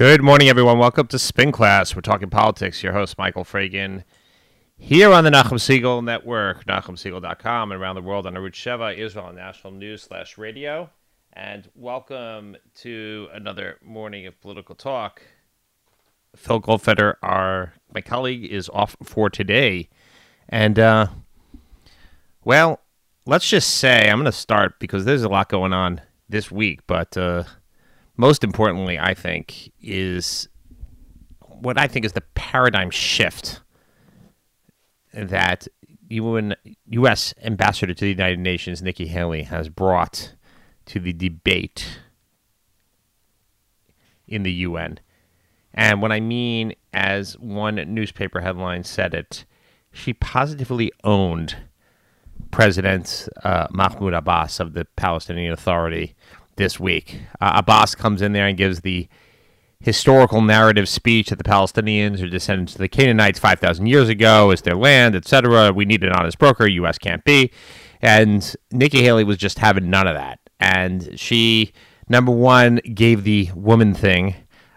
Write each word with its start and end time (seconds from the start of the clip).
Good 0.00 0.22
morning, 0.22 0.48
everyone. 0.48 0.78
Welcome 0.78 1.08
to 1.08 1.18
Spin 1.18 1.52
Class. 1.52 1.94
We're 1.94 2.00
talking 2.00 2.30
politics. 2.30 2.82
Your 2.82 2.94
host, 2.94 3.18
Michael 3.18 3.44
Fragin, 3.44 4.02
here 4.78 5.12
on 5.12 5.24
the 5.24 5.30
Nachum 5.30 5.58
Segal 5.58 6.02
Network, 6.02 6.64
NachumSegal.com, 6.64 7.70
and 7.70 7.78
around 7.78 7.96
the 7.96 8.00
world 8.00 8.26
on 8.26 8.32
Arutz 8.32 8.54
Sheva, 8.54 8.96
Israel 8.96 9.30
National 9.34 9.74
News 9.74 10.00
slash 10.00 10.38
radio. 10.38 10.88
And 11.34 11.68
welcome 11.74 12.56
to 12.76 13.28
another 13.34 13.76
morning 13.84 14.26
of 14.26 14.40
political 14.40 14.74
talk. 14.74 15.20
Phil 16.34 16.62
Goldfeder, 16.62 17.16
our 17.22 17.74
my 17.92 18.00
colleague, 18.00 18.46
is 18.46 18.70
off 18.70 18.96
for 19.02 19.28
today, 19.28 19.90
and 20.48 20.78
uh, 20.78 21.08
well, 22.42 22.80
let's 23.26 23.46
just 23.46 23.74
say 23.74 24.08
I'm 24.08 24.16
going 24.16 24.24
to 24.24 24.32
start 24.32 24.80
because 24.80 25.04
there's 25.04 25.24
a 25.24 25.28
lot 25.28 25.50
going 25.50 25.74
on 25.74 26.00
this 26.26 26.50
week, 26.50 26.80
but. 26.86 27.18
Uh, 27.18 27.44
most 28.20 28.44
importantly, 28.44 28.98
I 28.98 29.14
think, 29.14 29.72
is 29.80 30.46
what 31.40 31.78
I 31.78 31.86
think 31.86 32.04
is 32.04 32.12
the 32.12 32.20
paradigm 32.20 32.90
shift 32.90 33.62
that 35.14 35.66
UN, 36.10 36.54
U.S. 36.90 37.32
Ambassador 37.42 37.94
to 37.94 38.04
the 38.04 38.10
United 38.10 38.38
Nations, 38.38 38.82
Nikki 38.82 39.06
Haley, 39.06 39.44
has 39.44 39.70
brought 39.70 40.34
to 40.84 41.00
the 41.00 41.14
debate 41.14 42.00
in 44.28 44.42
the 44.42 44.52
UN. 44.52 45.00
And 45.72 46.02
what 46.02 46.12
I 46.12 46.20
mean, 46.20 46.74
as 46.92 47.38
one 47.38 47.76
newspaper 47.94 48.40
headline 48.40 48.84
said 48.84 49.14
it, 49.14 49.46
she 49.92 50.12
positively 50.12 50.92
owned 51.04 51.56
President 52.50 53.28
uh, 53.44 53.68
Mahmoud 53.70 54.12
Abbas 54.12 54.60
of 54.60 54.74
the 54.74 54.84
Palestinian 54.96 55.54
Authority 55.54 56.14
this 56.60 56.78
week. 56.78 57.18
Uh, 57.40 57.52
Abbas 57.56 57.94
comes 57.94 58.22
in 58.22 58.32
there 58.32 58.46
and 58.46 58.56
gives 58.56 58.82
the 58.82 59.08
historical 59.80 60.42
narrative 60.42 60.88
speech 60.88 61.30
that 61.30 61.36
the 61.36 61.44
Palestinians 61.44 62.22
are 62.22 62.28
descendants 62.28 62.74
of 62.74 62.80
the 62.80 62.88
Canaanites 62.88 63.38
5,000 63.38 63.86
years 63.86 64.10
ago, 64.10 64.50
is 64.50 64.60
their 64.60 64.76
land, 64.76 65.16
etc. 65.16 65.72
We 65.72 65.86
need 65.86 66.04
an 66.04 66.12
honest 66.12 66.38
broker. 66.38 66.68
U.S. 66.68 66.98
can't 66.98 67.24
be. 67.24 67.50
And 68.02 68.54
Nikki 68.70 69.02
Haley 69.02 69.24
was 69.24 69.38
just 69.38 69.58
having 69.58 69.88
none 69.88 70.06
of 70.06 70.14
that. 70.14 70.38
And 70.60 71.18
she, 71.18 71.72
number 72.10 72.30
one, 72.30 72.80
gave 72.94 73.24
the 73.24 73.50
woman 73.54 73.94
thing. 73.94 74.36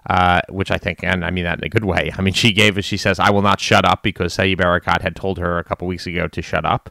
Uh, 0.09 0.41
which 0.49 0.69
I 0.69 0.77
think, 0.77 1.01
and 1.01 1.23
I 1.23 1.31
mean 1.31 1.45
that 1.45 1.59
in 1.59 1.63
a 1.63 1.69
good 1.69 1.85
way. 1.85 2.11
I 2.17 2.21
mean, 2.21 2.33
she 2.33 2.51
gave. 2.51 2.83
She 2.83 2.97
says, 2.97 3.21
"I 3.21 3.29
will 3.29 3.41
not 3.41 3.61
shut 3.61 3.85
up," 3.85 4.03
because 4.03 4.35
Saeb 4.35 4.57
Barakat 4.57 5.01
had 5.01 5.15
told 5.15 5.37
her 5.37 5.57
a 5.57 5.63
couple 5.63 5.87
weeks 5.87 6.05
ago 6.05 6.27
to 6.27 6.41
shut 6.41 6.65
up, 6.65 6.89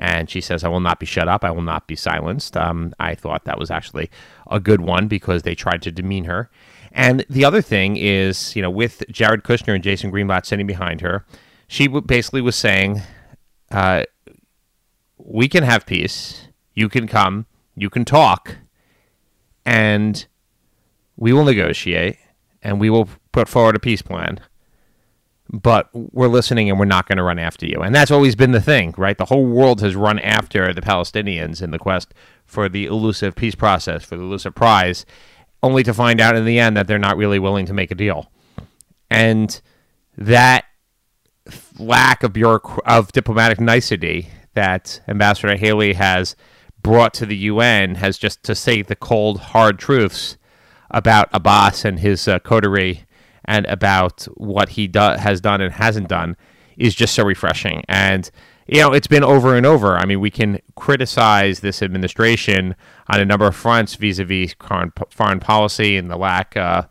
and 0.00 0.30
she 0.30 0.40
says, 0.40 0.64
I 0.64 0.68
will 0.68 0.80
not 0.80 0.98
be 0.98 1.04
shut 1.04 1.28
up. 1.28 1.44
I 1.44 1.50
will 1.50 1.60
not 1.60 1.86
be 1.86 1.94
silenced. 1.94 2.56
Um, 2.56 2.94
I 2.98 3.14
thought 3.14 3.44
that 3.44 3.58
was 3.58 3.70
actually 3.70 4.10
a 4.50 4.58
good 4.58 4.80
one 4.80 5.08
because 5.08 5.42
they 5.42 5.54
tried 5.54 5.82
to 5.82 5.92
demean 5.92 6.24
her. 6.24 6.50
And 6.90 7.26
the 7.28 7.44
other 7.44 7.60
thing 7.60 7.98
is, 7.98 8.56
you 8.56 8.62
know, 8.62 8.70
with 8.70 9.04
Jared 9.10 9.44
Kushner 9.44 9.74
and 9.74 9.84
Jason 9.84 10.10
Greenblatt 10.10 10.46
sitting 10.46 10.66
behind 10.66 11.02
her, 11.02 11.26
she 11.68 11.86
basically 11.86 12.40
was 12.40 12.56
saying, 12.56 13.02
uh, 13.70 14.04
we 15.18 15.48
can 15.48 15.64
have 15.64 15.84
peace. 15.84 16.48
You 16.72 16.88
can 16.88 17.06
come. 17.06 17.44
You 17.76 17.90
can 17.90 18.06
talk. 18.06 18.56
And 19.66 20.26
we 21.14 21.34
will 21.34 21.44
negotiate 21.44 22.16
and 22.62 22.80
we 22.80 22.88
will 22.88 23.10
put 23.32 23.48
forward 23.48 23.76
a 23.76 23.80
peace 23.80 24.00
plan 24.00 24.40
but 25.52 25.88
we're 25.92 26.28
listening 26.28 26.70
and 26.70 26.78
we're 26.78 26.84
not 26.84 27.08
going 27.08 27.18
to 27.18 27.24
run 27.24 27.38
after 27.38 27.66
you. 27.66 27.80
And 27.80 27.94
that's 27.94 28.10
always 28.10 28.36
been 28.36 28.52
the 28.52 28.60
thing, 28.60 28.94
right? 28.96 29.18
The 29.18 29.24
whole 29.24 29.46
world 29.46 29.80
has 29.80 29.96
run 29.96 30.20
after 30.20 30.72
the 30.72 30.80
Palestinians 30.80 31.60
in 31.60 31.72
the 31.72 31.78
quest 31.78 32.14
for 32.44 32.68
the 32.68 32.86
elusive 32.86 33.34
peace 33.34 33.56
process, 33.56 34.04
for 34.04 34.16
the 34.16 34.22
elusive 34.22 34.54
prize, 34.54 35.04
only 35.62 35.82
to 35.82 35.92
find 35.92 36.20
out 36.20 36.36
in 36.36 36.44
the 36.44 36.58
end 36.58 36.76
that 36.76 36.86
they're 36.86 36.98
not 36.98 37.16
really 37.16 37.38
willing 37.38 37.66
to 37.66 37.74
make 37.74 37.90
a 37.90 37.96
deal. 37.96 38.30
And 39.10 39.60
that 40.16 40.66
lack 41.78 42.22
of 42.22 42.32
bureauc- 42.32 42.78
of 42.86 43.10
diplomatic 43.10 43.60
nicety 43.60 44.28
that 44.54 45.00
Ambassador 45.08 45.56
Haley 45.56 45.94
has 45.94 46.36
brought 46.82 47.12
to 47.14 47.26
the 47.26 47.36
UN 47.36 47.96
has 47.96 48.18
just 48.18 48.42
to 48.44 48.54
say 48.54 48.82
the 48.82 48.96
cold, 48.96 49.40
hard 49.40 49.78
truths 49.78 50.36
about 50.90 51.28
Abbas 51.32 51.84
and 51.84 51.98
his 51.98 52.26
uh, 52.28 52.38
coterie 52.38 53.04
and 53.50 53.66
about 53.66 54.22
what 54.36 54.70
he 54.70 54.86
do- 54.86 55.00
has 55.00 55.40
done 55.40 55.60
and 55.60 55.74
hasn't 55.74 56.08
done 56.08 56.36
is 56.76 56.94
just 56.94 57.14
so 57.14 57.24
refreshing. 57.24 57.82
And 57.88 58.30
you 58.68 58.80
know, 58.80 58.92
it's 58.92 59.08
been 59.08 59.24
over 59.24 59.56
and 59.56 59.66
over. 59.66 59.98
I 59.98 60.04
mean, 60.06 60.20
we 60.20 60.30
can 60.30 60.60
criticize 60.76 61.58
this 61.58 61.82
administration 61.82 62.76
on 63.08 63.20
a 63.20 63.24
number 63.24 63.48
of 63.48 63.56
fronts 63.56 63.96
vis-a-vis 63.96 64.54
foreign 65.10 65.40
policy 65.40 65.96
and 65.96 66.08
the 66.08 66.16
lack, 66.16 66.56
uh, 66.56 66.82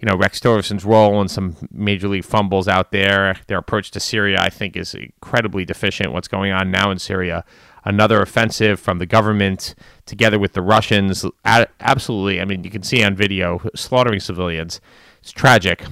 you 0.00 0.06
know, 0.06 0.16
Rex 0.16 0.40
Tillerson's 0.40 0.84
role 0.84 1.20
and 1.20 1.30
some 1.30 1.54
major 1.70 2.08
league 2.08 2.24
fumbles 2.24 2.66
out 2.66 2.90
there. 2.90 3.36
Their 3.46 3.58
approach 3.58 3.92
to 3.92 4.00
Syria, 4.00 4.38
I 4.40 4.50
think, 4.50 4.76
is 4.76 4.94
incredibly 4.94 5.64
deficient. 5.64 6.12
What's 6.12 6.26
going 6.26 6.50
on 6.50 6.72
now 6.72 6.90
in 6.90 6.98
Syria? 6.98 7.44
Another 7.84 8.20
offensive 8.20 8.80
from 8.80 8.98
the 8.98 9.06
government 9.06 9.76
together 10.06 10.40
with 10.40 10.54
the 10.54 10.62
Russians. 10.62 11.24
Absolutely. 11.44 12.40
I 12.40 12.44
mean, 12.44 12.64
you 12.64 12.70
can 12.70 12.82
see 12.82 13.04
on 13.04 13.14
video 13.14 13.60
slaughtering 13.76 14.18
civilians. 14.18 14.80
It's 15.20 15.30
tragic. 15.30 15.84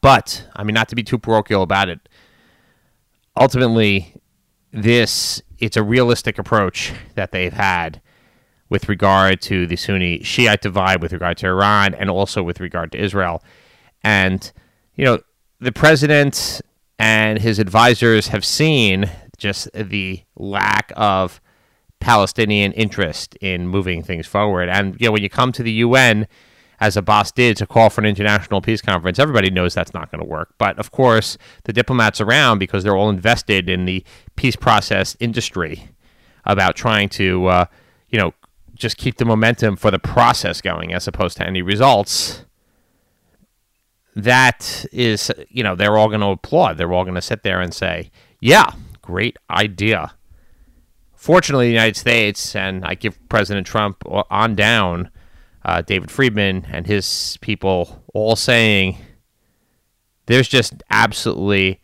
But, 0.00 0.46
I 0.54 0.62
mean, 0.64 0.74
not 0.74 0.88
to 0.88 0.94
be 0.94 1.02
too 1.02 1.18
parochial 1.18 1.62
about 1.62 1.88
it, 1.88 2.08
ultimately, 3.36 4.14
this, 4.72 5.42
it's 5.58 5.76
a 5.76 5.82
realistic 5.82 6.38
approach 6.38 6.92
that 7.14 7.32
they've 7.32 7.52
had 7.52 8.00
with 8.68 8.88
regard 8.88 9.40
to 9.40 9.66
the 9.66 9.76
Sunni 9.76 10.22
Shiite 10.22 10.60
divide, 10.60 11.00
with 11.02 11.12
regard 11.12 11.38
to 11.38 11.46
Iran, 11.46 11.94
and 11.94 12.10
also 12.10 12.42
with 12.42 12.60
regard 12.60 12.92
to 12.92 12.98
Israel. 12.98 13.42
And, 14.04 14.52
you 14.94 15.04
know, 15.04 15.20
the 15.58 15.72
president 15.72 16.60
and 16.98 17.40
his 17.40 17.58
advisors 17.58 18.28
have 18.28 18.44
seen 18.44 19.10
just 19.38 19.70
the 19.72 20.22
lack 20.36 20.92
of 20.96 21.40
Palestinian 22.00 22.72
interest 22.72 23.36
in 23.40 23.68
moving 23.68 24.02
things 24.02 24.26
forward. 24.26 24.68
And, 24.68 24.96
you 25.00 25.06
know, 25.06 25.12
when 25.12 25.22
you 25.22 25.30
come 25.30 25.52
to 25.52 25.62
the 25.62 25.72
UN, 25.72 26.26
as 26.80 26.96
Abbas 26.96 27.32
did 27.32 27.56
to 27.56 27.66
call 27.66 27.90
for 27.90 28.00
an 28.00 28.06
international 28.06 28.60
peace 28.60 28.80
conference. 28.80 29.18
Everybody 29.18 29.50
knows 29.50 29.74
that's 29.74 29.94
not 29.94 30.10
going 30.10 30.20
to 30.22 30.28
work. 30.28 30.54
But 30.58 30.78
of 30.78 30.90
course, 30.90 31.36
the 31.64 31.72
diplomats 31.72 32.20
around, 32.20 32.58
because 32.58 32.84
they're 32.84 32.96
all 32.96 33.10
invested 33.10 33.68
in 33.68 33.84
the 33.84 34.04
peace 34.36 34.56
process 34.56 35.16
industry, 35.18 35.88
about 36.44 36.76
trying 36.76 37.08
to, 37.10 37.46
uh, 37.46 37.64
you 38.08 38.18
know, 38.18 38.32
just 38.74 38.96
keep 38.96 39.16
the 39.16 39.24
momentum 39.24 39.76
for 39.76 39.90
the 39.90 39.98
process 39.98 40.60
going 40.60 40.94
as 40.94 41.06
opposed 41.06 41.36
to 41.36 41.46
any 41.46 41.62
results. 41.62 42.44
That 44.14 44.86
is, 44.92 45.30
you 45.48 45.62
know, 45.62 45.74
they're 45.74 45.98
all 45.98 46.08
going 46.08 46.20
to 46.20 46.28
applaud. 46.28 46.78
They're 46.78 46.92
all 46.92 47.04
going 47.04 47.14
to 47.16 47.22
sit 47.22 47.42
there 47.42 47.60
and 47.60 47.74
say, 47.74 48.10
yeah, 48.40 48.70
great 49.02 49.36
idea. 49.50 50.14
Fortunately, 51.14 51.66
the 51.66 51.72
United 51.72 51.96
States, 51.96 52.54
and 52.54 52.84
I 52.84 52.94
give 52.94 53.18
President 53.28 53.66
Trump 53.66 54.02
on 54.06 54.54
down, 54.54 55.10
uh, 55.68 55.82
David 55.82 56.10
Friedman 56.10 56.66
and 56.72 56.86
his 56.86 57.36
people 57.42 58.02
all 58.14 58.36
saying 58.36 58.96
there's 60.24 60.48
just 60.48 60.82
absolutely 60.90 61.78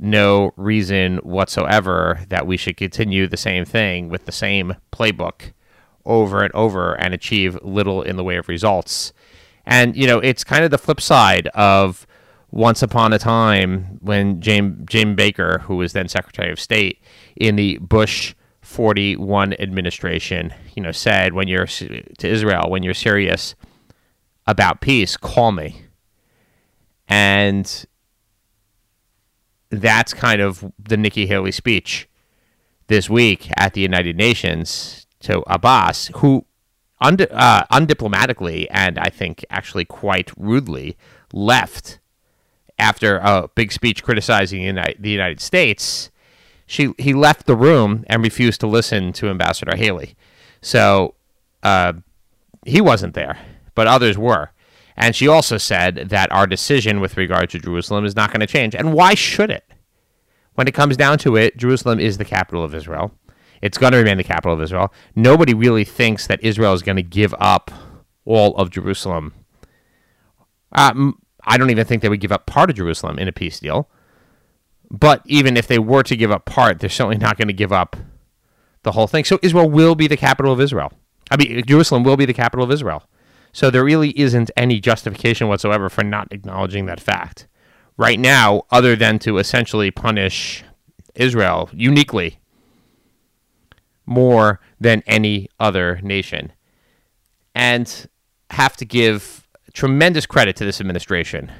no 0.00 0.52
reason 0.56 1.18
whatsoever 1.18 2.18
that 2.28 2.44
we 2.44 2.56
should 2.56 2.76
continue 2.76 3.28
the 3.28 3.36
same 3.36 3.64
thing 3.64 4.08
with 4.08 4.24
the 4.24 4.32
same 4.32 4.74
playbook 4.92 5.52
over 6.04 6.42
and 6.42 6.52
over 6.54 6.94
and 6.94 7.14
achieve 7.14 7.56
little 7.62 8.02
in 8.02 8.16
the 8.16 8.24
way 8.24 8.34
of 8.34 8.48
results. 8.48 9.12
And, 9.64 9.94
you 9.96 10.08
know, 10.08 10.18
it's 10.18 10.42
kind 10.42 10.64
of 10.64 10.72
the 10.72 10.78
flip 10.78 11.00
side 11.00 11.46
of 11.54 12.08
once 12.50 12.82
upon 12.82 13.12
a 13.12 13.18
time 13.20 14.00
when 14.00 14.40
James, 14.40 14.84
James 14.86 15.14
Baker, 15.14 15.60
who 15.66 15.76
was 15.76 15.92
then 15.92 16.08
Secretary 16.08 16.50
of 16.50 16.58
State 16.58 17.00
in 17.36 17.54
the 17.54 17.78
Bush 17.78 18.34
41 18.64 19.52
administration, 19.54 20.52
you 20.74 20.82
know, 20.82 20.90
said 20.90 21.34
when 21.34 21.48
you're 21.48 21.66
to 21.66 22.28
Israel, 22.28 22.70
when 22.70 22.82
you're 22.82 22.94
serious 22.94 23.54
about 24.46 24.80
peace, 24.80 25.16
call 25.16 25.52
me. 25.52 25.82
And 27.06 27.86
that's 29.70 30.14
kind 30.14 30.40
of 30.40 30.72
the 30.78 30.96
Nikki 30.96 31.26
Haley 31.26 31.52
speech 31.52 32.08
this 32.86 33.10
week 33.10 33.50
at 33.56 33.74
the 33.74 33.80
United 33.80 34.16
Nations 34.16 35.06
to 35.20 35.42
Abbas, 35.46 36.10
who 36.16 36.46
und- 37.00 37.28
uh, 37.30 37.64
undiplomatically 37.70 38.66
and 38.70 38.98
I 38.98 39.10
think 39.10 39.44
actually 39.50 39.84
quite 39.84 40.30
rudely 40.36 40.96
left 41.32 41.98
after 42.78 43.18
a 43.18 43.48
big 43.54 43.72
speech 43.72 44.02
criticizing 44.02 44.74
the 44.74 45.10
United 45.10 45.40
States 45.40 46.10
she 46.66 46.94
he 46.98 47.14
left 47.14 47.46
the 47.46 47.56
room 47.56 48.04
and 48.08 48.22
refused 48.22 48.60
to 48.60 48.66
listen 48.66 49.12
to 49.14 49.28
Ambassador 49.28 49.76
Haley. 49.76 50.16
So 50.62 51.14
uh, 51.62 51.94
he 52.66 52.80
wasn't 52.80 53.14
there, 53.14 53.38
but 53.74 53.86
others 53.86 54.18
were. 54.18 54.50
And 54.96 55.16
she 55.16 55.28
also 55.28 55.58
said 55.58 56.08
that 56.10 56.32
our 56.32 56.46
decision 56.46 57.00
with 57.00 57.16
regard 57.16 57.50
to 57.50 57.58
Jerusalem 57.58 58.04
is 58.04 58.16
not 58.16 58.30
going 58.30 58.40
to 58.40 58.46
change. 58.46 58.74
And 58.74 58.92
why 58.94 59.14
should 59.14 59.50
it? 59.50 59.64
When 60.54 60.68
it 60.68 60.74
comes 60.74 60.96
down 60.96 61.18
to 61.18 61.36
it, 61.36 61.56
Jerusalem 61.56 62.00
is 62.00 62.18
the 62.18 62.24
capital 62.24 62.64
of 62.64 62.74
Israel. 62.74 63.12
It's 63.62 63.78
going 63.78 63.92
to 63.92 63.98
remain 63.98 64.18
the 64.18 64.24
capital 64.24 64.54
of 64.54 64.62
Israel. 64.62 64.92
Nobody 65.16 65.54
really 65.54 65.84
thinks 65.84 66.26
that 66.28 66.42
Israel 66.44 66.74
is 66.74 66.82
going 66.82 66.96
to 66.96 67.02
give 67.02 67.34
up 67.40 67.70
all 68.24 68.56
of 68.56 68.70
Jerusalem 68.70 69.34
Um, 70.72 71.18
I 71.44 71.58
don't 71.58 71.70
even 71.70 71.84
think 71.86 72.02
they 72.02 72.08
would 72.08 72.20
give 72.20 72.32
up 72.32 72.46
part 72.46 72.70
of 72.70 72.76
Jerusalem 72.76 73.18
in 73.18 73.28
a 73.28 73.32
peace 73.32 73.60
deal. 73.60 73.88
But 74.94 75.22
even 75.24 75.56
if 75.56 75.66
they 75.66 75.80
were 75.80 76.04
to 76.04 76.16
give 76.16 76.30
up 76.30 76.44
part, 76.44 76.78
they're 76.78 76.88
certainly 76.88 77.18
not 77.18 77.36
going 77.36 77.48
to 77.48 77.54
give 77.54 77.72
up 77.72 77.96
the 78.84 78.92
whole 78.92 79.08
thing. 79.08 79.24
So 79.24 79.40
Israel 79.42 79.68
will 79.68 79.96
be 79.96 80.06
the 80.06 80.16
capital 80.16 80.52
of 80.52 80.60
Israel. 80.60 80.92
I 81.32 81.36
mean, 81.36 81.64
Jerusalem 81.66 82.04
will 82.04 82.16
be 82.16 82.26
the 82.26 82.32
capital 82.32 82.64
of 82.64 82.70
Israel. 82.70 83.02
So 83.52 83.70
there 83.70 83.82
really 83.82 84.16
isn't 84.18 84.52
any 84.56 84.78
justification 84.78 85.48
whatsoever 85.48 85.88
for 85.88 86.04
not 86.04 86.28
acknowledging 86.30 86.86
that 86.86 87.00
fact 87.00 87.48
right 87.96 88.20
now, 88.20 88.62
other 88.70 88.94
than 88.94 89.18
to 89.20 89.38
essentially 89.38 89.90
punish 89.90 90.62
Israel 91.16 91.68
uniquely 91.72 92.38
more 94.06 94.60
than 94.80 95.02
any 95.08 95.48
other 95.58 95.98
nation. 96.04 96.52
And 97.52 98.08
have 98.50 98.76
to 98.76 98.84
give 98.84 99.48
tremendous 99.72 100.24
credit 100.24 100.54
to 100.56 100.64
this 100.64 100.80
administration 100.80 101.50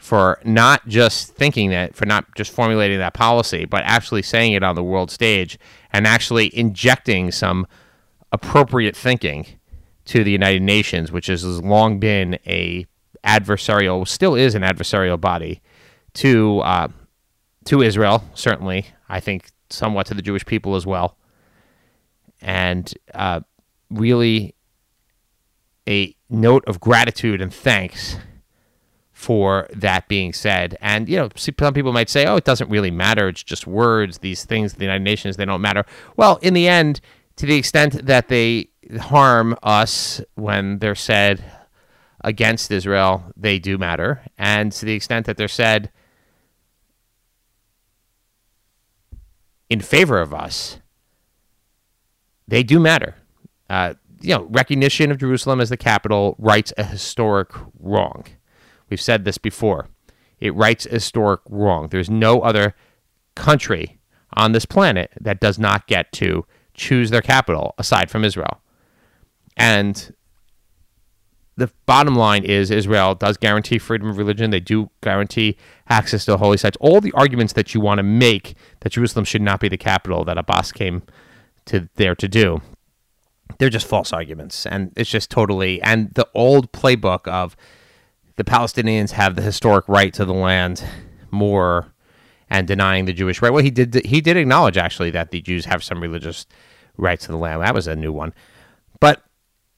for 0.00 0.40
not 0.44 0.88
just 0.88 1.34
thinking 1.34 1.68
that, 1.70 1.94
for 1.94 2.06
not 2.06 2.34
just 2.34 2.50
formulating 2.50 2.98
that 2.98 3.12
policy, 3.12 3.66
but 3.66 3.82
actually 3.84 4.22
saying 4.22 4.54
it 4.54 4.62
on 4.62 4.74
the 4.74 4.82
world 4.82 5.10
stage 5.10 5.58
and 5.92 6.06
actually 6.06 6.56
injecting 6.56 7.30
some 7.30 7.66
appropriate 8.32 8.96
thinking 8.96 9.46
to 10.06 10.24
the 10.24 10.30
United 10.30 10.62
Nations, 10.62 11.12
which 11.12 11.26
has 11.26 11.44
long 11.62 12.00
been 12.00 12.38
a 12.46 12.86
adversarial, 13.24 14.08
still 14.08 14.34
is 14.34 14.54
an 14.54 14.62
adversarial 14.62 15.20
body 15.20 15.60
to 16.14 16.60
uh, 16.60 16.88
to 17.66 17.82
Israel. 17.82 18.24
Certainly, 18.34 18.86
I 19.06 19.20
think 19.20 19.50
somewhat 19.68 20.06
to 20.06 20.14
the 20.14 20.22
Jewish 20.22 20.46
people 20.46 20.76
as 20.76 20.86
well, 20.86 21.18
and 22.40 22.92
uh, 23.12 23.40
really 23.90 24.54
a 25.86 26.16
note 26.30 26.64
of 26.66 26.80
gratitude 26.80 27.42
and 27.42 27.52
thanks 27.52 28.16
for 29.20 29.68
that 29.74 30.08
being 30.08 30.32
said. 30.32 30.78
And, 30.80 31.06
you 31.06 31.16
know, 31.18 31.28
some 31.36 31.74
people 31.74 31.92
might 31.92 32.08
say, 32.08 32.24
oh, 32.24 32.36
it 32.36 32.44
doesn't 32.44 32.70
really 32.70 32.90
matter. 32.90 33.28
It's 33.28 33.42
just 33.42 33.66
words. 33.66 34.18
These 34.18 34.46
things, 34.46 34.72
the 34.72 34.84
United 34.84 35.04
Nations, 35.04 35.36
they 35.36 35.44
don't 35.44 35.60
matter. 35.60 35.84
Well, 36.16 36.38
in 36.40 36.54
the 36.54 36.66
end, 36.66 37.02
to 37.36 37.44
the 37.44 37.56
extent 37.56 38.06
that 38.06 38.28
they 38.28 38.70
harm 38.98 39.58
us 39.62 40.22
when 40.36 40.78
they're 40.78 40.94
said 40.94 41.44
against 42.24 42.70
Israel, 42.70 43.24
they 43.36 43.58
do 43.58 43.76
matter. 43.76 44.22
And 44.38 44.72
to 44.72 44.86
the 44.86 44.94
extent 44.94 45.26
that 45.26 45.36
they're 45.36 45.48
said 45.48 45.92
in 49.68 49.80
favor 49.80 50.18
of 50.18 50.32
us, 50.32 50.78
they 52.48 52.62
do 52.62 52.80
matter. 52.80 53.16
Uh, 53.68 53.92
you 54.22 54.34
know, 54.34 54.44
recognition 54.44 55.10
of 55.10 55.18
Jerusalem 55.18 55.60
as 55.60 55.68
the 55.68 55.76
capital 55.76 56.36
rights 56.38 56.72
a 56.78 56.84
historic 56.84 57.50
wrong. 57.78 58.24
We've 58.90 59.00
said 59.00 59.24
this 59.24 59.38
before. 59.38 59.88
It 60.40 60.54
a 60.56 60.90
historic 60.90 61.40
wrong. 61.48 61.88
There's 61.88 62.10
no 62.10 62.40
other 62.40 62.74
country 63.34 64.00
on 64.34 64.52
this 64.52 64.64
planet 64.64 65.10
that 65.20 65.40
does 65.40 65.58
not 65.58 65.86
get 65.86 66.12
to 66.12 66.46
choose 66.74 67.10
their 67.10 67.22
capital 67.22 67.74
aside 67.78 68.10
from 68.10 68.24
Israel. 68.24 68.60
And 69.56 70.14
the 71.56 71.70
bottom 71.84 72.14
line 72.14 72.44
is 72.44 72.70
Israel 72.70 73.14
does 73.14 73.36
guarantee 73.36 73.78
freedom 73.78 74.08
of 74.08 74.16
religion. 74.16 74.50
They 74.50 74.60
do 74.60 74.90
guarantee 75.02 75.56
access 75.88 76.24
to 76.24 76.32
the 76.32 76.38
holy 76.38 76.56
sites. 76.56 76.76
All 76.80 77.00
the 77.00 77.12
arguments 77.12 77.52
that 77.52 77.74
you 77.74 77.80
want 77.80 77.98
to 77.98 78.02
make 78.02 78.54
that 78.80 78.90
Jerusalem 78.90 79.24
should 79.24 79.42
not 79.42 79.60
be 79.60 79.68
the 79.68 79.76
capital 79.76 80.24
that 80.24 80.38
Abbas 80.38 80.72
came 80.72 81.02
to 81.66 81.88
there 81.96 82.14
to 82.14 82.28
do 82.28 82.62
they're 83.58 83.70
just 83.70 83.86
false 83.86 84.12
arguments 84.12 84.66
and 84.66 84.92
it's 84.96 85.10
just 85.10 85.30
totally 85.30 85.80
and 85.82 86.12
the 86.14 86.26
old 86.34 86.72
playbook 86.72 87.26
of 87.28 87.56
the 88.40 88.50
palestinians 88.50 89.10
have 89.10 89.36
the 89.36 89.42
historic 89.42 89.86
right 89.86 90.14
to 90.14 90.24
the 90.24 90.32
land 90.32 90.82
more 91.30 91.92
and 92.48 92.66
denying 92.66 93.04
the 93.04 93.12
jewish 93.12 93.42
right. 93.42 93.52
Well 93.52 93.62
he 93.62 93.70
did 93.70 93.94
he 94.06 94.22
did 94.22 94.38
acknowledge 94.38 94.78
actually 94.78 95.10
that 95.10 95.30
the 95.30 95.42
jews 95.42 95.66
have 95.66 95.84
some 95.84 96.00
religious 96.00 96.46
rights 96.96 97.26
to 97.26 97.32
the 97.32 97.38
land. 97.38 97.60
That 97.60 97.74
was 97.74 97.86
a 97.86 97.94
new 97.94 98.12
one. 98.12 98.32
But 98.98 99.22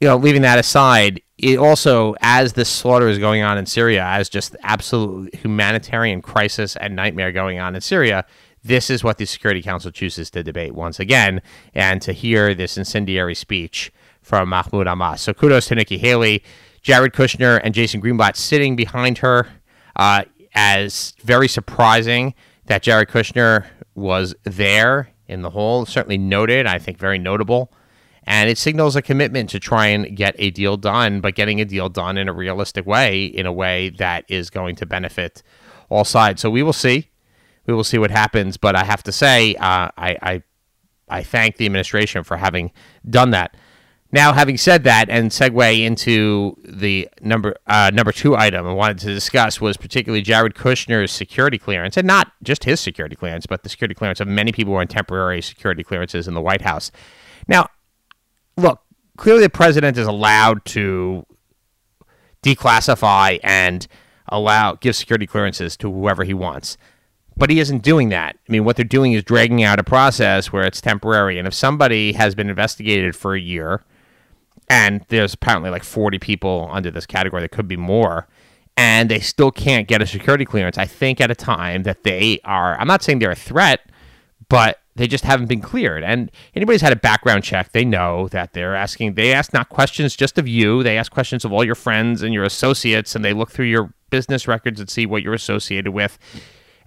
you 0.00 0.06
know 0.06 0.16
leaving 0.16 0.42
that 0.42 0.60
aside 0.60 1.20
it 1.38 1.58
also 1.58 2.14
as 2.20 2.52
this 2.52 2.68
slaughter 2.68 3.08
is 3.08 3.18
going 3.18 3.42
on 3.42 3.58
in 3.58 3.66
syria 3.66 4.04
as 4.04 4.28
just 4.28 4.54
absolute 4.62 5.34
humanitarian 5.34 6.22
crisis 6.22 6.76
and 6.76 6.94
nightmare 6.94 7.32
going 7.32 7.58
on 7.58 7.74
in 7.74 7.80
syria 7.80 8.24
this 8.64 8.90
is 8.90 9.02
what 9.02 9.18
the 9.18 9.24
Security 9.24 9.60
Council 9.60 9.90
chooses 9.90 10.30
to 10.30 10.42
debate 10.44 10.72
once 10.72 11.00
again, 11.00 11.42
and 11.74 12.00
to 12.02 12.12
hear 12.12 12.54
this 12.54 12.76
incendiary 12.76 13.34
speech 13.34 13.92
from 14.20 14.50
Mahmoud 14.50 14.86
Abbas. 14.86 15.20
So 15.20 15.34
kudos 15.34 15.66
to 15.66 15.74
Nikki 15.74 15.98
Haley, 15.98 16.44
Jared 16.82 17.12
Kushner, 17.12 17.60
and 17.62 17.74
Jason 17.74 18.02
Greenblatt 18.02 18.36
sitting 18.36 18.76
behind 18.76 19.18
her. 19.18 19.48
Uh, 19.94 20.24
as 20.54 21.14
very 21.22 21.48
surprising 21.48 22.34
that 22.66 22.82
Jared 22.82 23.08
Kushner 23.08 23.66
was 23.94 24.34
there 24.44 25.10
in 25.26 25.42
the 25.42 25.50
hole. 25.50 25.86
Certainly 25.86 26.18
noted, 26.18 26.66
I 26.66 26.78
think 26.78 26.98
very 26.98 27.18
notable. 27.18 27.72
And 28.24 28.48
it 28.48 28.56
signals 28.56 28.94
a 28.94 29.02
commitment 29.02 29.50
to 29.50 29.58
try 29.58 29.86
and 29.86 30.16
get 30.16 30.36
a 30.38 30.50
deal 30.50 30.76
done, 30.76 31.20
but 31.20 31.34
getting 31.34 31.60
a 31.60 31.64
deal 31.64 31.88
done 31.88 32.16
in 32.16 32.28
a 32.28 32.32
realistic 32.32 32.86
way, 32.86 33.24
in 33.24 33.46
a 33.46 33.52
way 33.52 33.90
that 33.90 34.24
is 34.28 34.48
going 34.48 34.76
to 34.76 34.86
benefit 34.86 35.42
all 35.88 36.04
sides. 36.04 36.40
So 36.40 36.50
we 36.50 36.62
will 36.62 36.72
see 36.72 37.08
we 37.66 37.74
will 37.74 37.84
see 37.84 37.98
what 37.98 38.10
happens. 38.10 38.56
But 38.56 38.74
I 38.74 38.84
have 38.84 39.04
to 39.04 39.12
say, 39.12 39.54
uh, 39.54 39.88
I, 39.96 40.16
I 40.22 40.42
I 41.08 41.22
thank 41.22 41.56
the 41.56 41.66
administration 41.66 42.24
for 42.24 42.36
having 42.36 42.72
done 43.08 43.30
that. 43.30 43.56
Now, 44.14 44.34
having 44.34 44.58
said 44.58 44.84
that, 44.84 45.08
and 45.08 45.30
segue 45.30 45.80
into 45.80 46.54
the 46.62 47.08
number 47.22 47.56
uh, 47.66 47.90
number 47.94 48.12
two 48.12 48.36
item 48.36 48.66
I 48.66 48.72
wanted 48.72 48.98
to 48.98 49.06
discuss 49.06 49.58
was 49.58 49.78
particularly 49.78 50.20
Jared 50.20 50.54
Kushner's 50.54 51.10
security 51.10 51.58
clearance, 51.58 51.96
and 51.96 52.06
not 52.06 52.30
just 52.42 52.64
his 52.64 52.78
security 52.78 53.16
clearance, 53.16 53.46
but 53.46 53.62
the 53.62 53.70
security 53.70 53.94
clearance 53.94 54.20
of 54.20 54.28
many 54.28 54.52
people 54.52 54.74
who 54.74 54.78
are 54.78 54.82
in 54.82 54.88
temporary 54.88 55.40
security 55.40 55.82
clearances 55.82 56.28
in 56.28 56.34
the 56.34 56.42
White 56.42 56.60
House. 56.60 56.92
Now, 57.48 57.68
look, 58.58 58.82
clearly 59.16 59.42
the 59.42 59.50
president 59.50 59.96
is 59.96 60.06
allowed 60.06 60.62
to 60.66 61.24
declassify 62.42 63.40
and 63.42 63.86
allow 64.28 64.74
give 64.74 64.94
security 64.94 65.26
clearances 65.26 65.74
to 65.78 65.90
whoever 65.90 66.24
he 66.24 66.34
wants. 66.34 66.76
But 67.34 67.48
he 67.48 67.60
isn't 67.60 67.82
doing 67.82 68.10
that. 68.10 68.36
I 68.46 68.52
mean, 68.52 68.64
what 68.64 68.76
they're 68.76 68.84
doing 68.84 69.14
is 69.14 69.24
dragging 69.24 69.62
out 69.62 69.80
a 69.80 69.84
process 69.84 70.52
where 70.52 70.66
it's 70.66 70.82
temporary. 70.82 71.38
And 71.38 71.48
if 71.48 71.54
somebody 71.54 72.12
has 72.12 72.34
been 72.34 72.50
investigated 72.50 73.16
for 73.16 73.34
a 73.34 73.40
year, 73.40 73.84
and 74.68 75.04
there's 75.08 75.34
apparently 75.34 75.70
like 75.70 75.84
40 75.84 76.18
people 76.18 76.68
under 76.72 76.90
this 76.90 77.06
category, 77.06 77.40
there 77.40 77.48
could 77.48 77.68
be 77.68 77.76
more, 77.76 78.28
and 78.76 79.10
they 79.10 79.20
still 79.20 79.50
can't 79.50 79.86
get 79.88 80.02
a 80.02 80.06
security 80.06 80.44
clearance, 80.44 80.78
I 80.78 80.86
think 80.86 81.20
at 81.20 81.30
a 81.30 81.34
time 81.34 81.82
that 81.82 82.04
they 82.04 82.40
are, 82.44 82.78
I'm 82.78 82.88
not 82.88 83.02
saying 83.02 83.18
they're 83.18 83.30
a 83.30 83.36
threat, 83.36 83.80
but 84.48 84.78
they 84.94 85.06
just 85.06 85.24
haven't 85.24 85.46
been 85.46 85.60
cleared. 85.60 86.02
And 86.02 86.30
anybody's 86.54 86.80
had 86.80 86.92
a 86.92 86.96
background 86.96 87.44
check, 87.44 87.72
they 87.72 87.84
know 87.84 88.28
that 88.28 88.52
they're 88.52 88.74
asking, 88.74 89.14
they 89.14 89.32
ask 89.32 89.52
not 89.52 89.68
questions 89.68 90.16
just 90.16 90.38
of 90.38 90.48
you, 90.48 90.82
they 90.82 90.98
ask 90.98 91.12
questions 91.12 91.44
of 91.44 91.52
all 91.52 91.64
your 91.64 91.74
friends 91.74 92.22
and 92.22 92.34
your 92.34 92.44
associates, 92.44 93.14
and 93.14 93.24
they 93.24 93.32
look 93.32 93.50
through 93.50 93.66
your 93.66 93.92
business 94.10 94.46
records 94.46 94.80
and 94.80 94.90
see 94.90 95.06
what 95.06 95.22
you're 95.22 95.34
associated 95.34 95.92
with. 95.92 96.18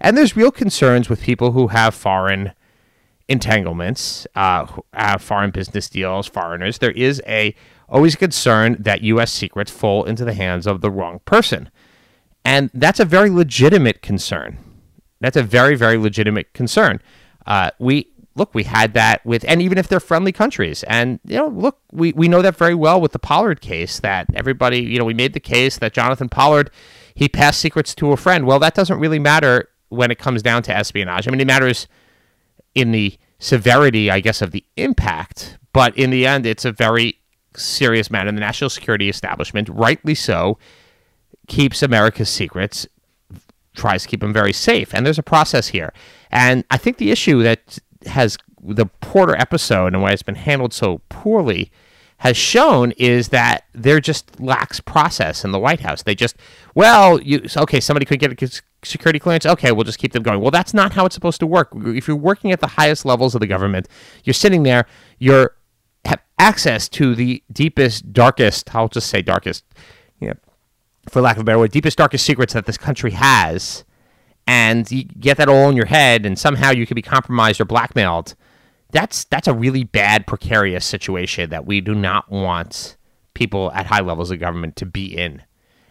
And 0.00 0.16
there's 0.16 0.36
real 0.36 0.50
concerns 0.52 1.08
with 1.08 1.22
people 1.22 1.52
who 1.52 1.68
have 1.68 1.94
foreign 1.94 2.52
entanglements, 3.28 4.26
uh, 4.34 4.66
have 4.92 5.22
foreign 5.22 5.50
business 5.50 5.88
deals, 5.88 6.26
foreigners. 6.26 6.78
There 6.78 6.92
is 6.92 7.22
a 7.26 7.54
always 7.88 8.14
a 8.14 8.18
concern 8.18 8.76
that 8.80 9.02
U.S. 9.02 9.32
secrets 9.32 9.70
fall 9.70 10.04
into 10.04 10.24
the 10.24 10.34
hands 10.34 10.66
of 10.66 10.80
the 10.80 10.90
wrong 10.90 11.20
person, 11.24 11.70
and 12.44 12.70
that's 12.74 13.00
a 13.00 13.04
very 13.04 13.30
legitimate 13.30 14.02
concern. 14.02 14.58
That's 15.20 15.36
a 15.36 15.42
very 15.42 15.74
very 15.74 15.96
legitimate 15.96 16.52
concern. 16.52 17.00
Uh, 17.46 17.70
we 17.78 18.08
look, 18.34 18.54
we 18.54 18.64
had 18.64 18.94
that 18.94 19.24
with, 19.24 19.44
and 19.48 19.62
even 19.62 19.78
if 19.78 19.88
they're 19.88 20.00
friendly 20.00 20.32
countries, 20.32 20.82
and 20.84 21.18
you 21.24 21.36
know, 21.36 21.48
look, 21.48 21.78
we 21.92 22.12
we 22.12 22.28
know 22.28 22.42
that 22.42 22.56
very 22.56 22.74
well 22.74 23.00
with 23.00 23.12
the 23.12 23.18
Pollard 23.18 23.60
case. 23.60 23.98
That 24.00 24.26
everybody, 24.34 24.80
you 24.80 24.98
know, 24.98 25.04
we 25.04 25.14
made 25.14 25.32
the 25.32 25.40
case 25.40 25.78
that 25.78 25.92
Jonathan 25.92 26.28
Pollard 26.28 26.70
he 27.16 27.28
passed 27.28 27.60
secrets 27.60 27.94
to 27.96 28.12
a 28.12 28.16
friend. 28.16 28.46
Well, 28.46 28.58
that 28.60 28.74
doesn't 28.74 29.00
really 29.00 29.18
matter 29.18 29.70
when 29.88 30.10
it 30.10 30.18
comes 30.18 30.42
down 30.42 30.62
to 30.64 30.76
espionage. 30.76 31.26
I 31.26 31.30
mean, 31.30 31.40
it 31.40 31.46
matters 31.46 31.88
in 32.76 32.92
the 32.92 33.18
severity, 33.40 34.10
I 34.10 34.20
guess, 34.20 34.40
of 34.42 34.52
the 34.52 34.62
impact, 34.76 35.58
but 35.72 35.96
in 35.96 36.10
the 36.10 36.26
end, 36.26 36.46
it's 36.46 36.64
a 36.64 36.70
very 36.70 37.18
serious 37.56 38.10
matter. 38.10 38.30
The 38.30 38.38
national 38.38 38.70
security 38.70 39.08
establishment, 39.08 39.68
rightly 39.70 40.14
so, 40.14 40.58
keeps 41.48 41.82
America's 41.82 42.28
secrets, 42.28 42.86
tries 43.74 44.02
to 44.02 44.08
keep 44.08 44.20
them 44.20 44.32
very 44.32 44.52
safe. 44.52 44.94
And 44.94 45.06
there's 45.06 45.18
a 45.18 45.22
process 45.22 45.68
here. 45.68 45.92
And 46.30 46.64
I 46.70 46.76
think 46.76 46.98
the 46.98 47.10
issue 47.10 47.42
that 47.42 47.78
has 48.04 48.36
the 48.62 48.86
Porter 48.86 49.36
episode 49.36 49.94
and 49.94 50.02
why 50.02 50.10
it's 50.10 50.22
been 50.22 50.34
handled 50.34 50.74
so 50.74 51.00
poorly 51.08 51.72
has 52.18 52.36
shown 52.36 52.92
is 52.92 53.28
that 53.28 53.64
there 53.72 54.00
just 54.00 54.38
lacks 54.40 54.80
process 54.80 55.44
in 55.44 55.52
the 55.52 55.58
White 55.58 55.80
House. 55.80 56.02
They 56.02 56.14
just, 56.14 56.36
well, 56.74 57.20
you 57.20 57.46
okay, 57.56 57.80
somebody 57.80 58.04
could 58.06 58.18
get 58.18 58.32
a 58.32 58.62
security 58.86 59.18
clearance. 59.18 59.46
Okay, 59.46 59.72
we'll 59.72 59.84
just 59.84 59.98
keep 59.98 60.12
them 60.12 60.22
going. 60.22 60.40
Well, 60.40 60.50
that's 60.50 60.74
not 60.74 60.92
how 60.92 61.06
it's 61.06 61.14
supposed 61.14 61.40
to 61.40 61.46
work. 61.46 61.68
If 61.74 62.08
you're 62.08 62.16
working 62.16 62.52
at 62.52 62.60
the 62.60 62.66
highest 62.66 63.04
levels 63.04 63.34
of 63.34 63.40
the 63.40 63.46
government, 63.46 63.88
you're 64.24 64.34
sitting 64.34 64.62
there, 64.62 64.86
you're 65.18 65.56
have 66.06 66.22
access 66.38 66.88
to 66.88 67.14
the 67.14 67.42
deepest, 67.52 68.12
darkest, 68.12 68.74
I'll 68.74 68.88
just 68.88 69.08
say 69.08 69.22
darkest, 69.22 69.64
you 70.20 70.28
know, 70.28 70.34
for 71.08 71.20
lack 71.20 71.36
of 71.36 71.42
a 71.42 71.44
better 71.44 71.58
word, 71.58 71.72
deepest, 71.72 71.98
darkest 71.98 72.24
secrets 72.24 72.52
that 72.54 72.66
this 72.66 72.78
country 72.78 73.12
has, 73.12 73.84
and 74.46 74.90
you 74.90 75.04
get 75.04 75.36
that 75.36 75.48
all 75.48 75.68
in 75.68 75.76
your 75.76 75.86
head, 75.86 76.24
and 76.24 76.38
somehow 76.38 76.70
you 76.70 76.86
could 76.86 76.94
be 76.94 77.02
compromised 77.02 77.60
or 77.60 77.64
blackmailed. 77.64 78.34
That's 78.92 79.24
that's 79.24 79.48
a 79.48 79.54
really 79.54 79.84
bad, 79.84 80.26
precarious 80.26 80.86
situation 80.86 81.50
that 81.50 81.66
we 81.66 81.80
do 81.80 81.94
not 81.94 82.30
want 82.30 82.96
people 83.34 83.72
at 83.72 83.86
high 83.86 84.00
levels 84.00 84.30
of 84.30 84.38
government 84.38 84.76
to 84.76 84.86
be 84.86 85.06
in. 85.06 85.42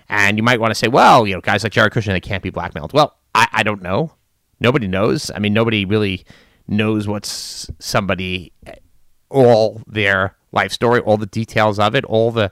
And 0.10 0.38
you 0.38 0.44
might 0.44 0.60
want 0.60 0.72
to 0.72 0.76
say, 0.76 0.88
well, 0.88 1.26
you 1.26 1.34
know, 1.34 1.42
guys 1.42 1.64
like 1.64 1.72
Jared 1.72 1.94
Kushner, 1.94 2.14
they 2.14 2.20
can't 2.20 2.44
be 2.44 2.50
blackmailed. 2.50 2.94
Well, 2.94 3.18
I, 3.34 3.48
I 3.52 3.64
don't 3.64 3.82
know. 3.82 4.12
Nobody 4.60 4.88
knows. 4.88 5.32
I 5.34 5.40
mean, 5.40 5.54
nobody 5.54 5.86
really 5.86 6.26
knows 6.68 7.08
what's 7.08 7.70
somebody 7.80 8.54
all 9.30 9.82
their 9.88 10.36
life 10.52 10.72
story, 10.72 11.00
all 11.02 11.18
the 11.18 11.26
details 11.26 11.80
of 11.80 11.96
it, 11.96 12.06
all 12.06 12.32
the 12.32 12.52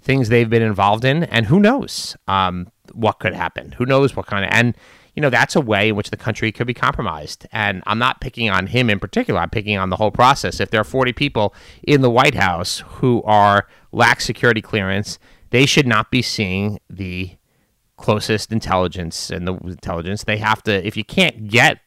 things 0.00 0.28
they've 0.28 0.50
been 0.50 0.62
involved 0.62 1.04
in, 1.04 1.24
and 1.24 1.46
who 1.46 1.58
knows 1.58 2.16
um, 2.28 2.70
what 2.92 3.18
could 3.18 3.34
happen? 3.34 3.72
Who 3.72 3.86
knows 3.86 4.14
what 4.14 4.26
kind 4.26 4.44
of 4.44 4.50
and 4.52 4.76
you 5.14 5.22
know 5.22 5.30
that's 5.30 5.56
a 5.56 5.60
way 5.60 5.88
in 5.88 5.96
which 5.96 6.10
the 6.10 6.16
country 6.16 6.52
could 6.52 6.66
be 6.66 6.74
compromised. 6.74 7.46
And 7.50 7.82
I'm 7.86 7.98
not 7.98 8.20
picking 8.20 8.48
on 8.50 8.68
him 8.68 8.88
in 8.88 9.00
particular. 9.00 9.40
I'm 9.40 9.50
picking 9.50 9.76
on 9.76 9.90
the 9.90 9.96
whole 9.96 10.12
process. 10.12 10.60
If 10.60 10.70
there 10.70 10.80
are 10.80 10.84
40 10.84 11.12
people 11.12 11.54
in 11.82 12.02
the 12.02 12.10
White 12.10 12.34
House 12.34 12.84
who 12.86 13.22
are 13.24 13.66
lack 13.90 14.20
security 14.20 14.62
clearance, 14.62 15.18
they 15.50 15.66
should 15.66 15.86
not 15.86 16.10
be 16.10 16.22
seeing 16.22 16.78
the 16.88 17.36
closest 17.96 18.52
intelligence 18.52 19.30
and 19.30 19.46
the 19.46 19.54
intelligence. 19.54 20.24
They 20.24 20.38
have 20.38 20.62
to. 20.64 20.86
If 20.86 20.96
you 20.96 21.04
can't 21.04 21.48
get 21.48 21.80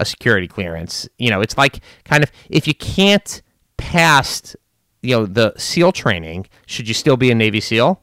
a 0.00 0.04
security 0.04 0.48
clearance, 0.48 1.08
you 1.18 1.30
know, 1.30 1.40
it's 1.40 1.58
like 1.58 1.80
kind 2.04 2.22
of 2.22 2.30
if 2.48 2.66
you 2.66 2.74
can't 2.74 3.42
pass 3.76 4.54
you 5.02 5.16
know 5.16 5.26
the 5.26 5.52
SEAL 5.56 5.92
training, 5.92 6.46
should 6.66 6.88
you 6.88 6.94
still 6.94 7.16
be 7.16 7.30
a 7.30 7.34
Navy 7.34 7.60
SEAL? 7.60 8.00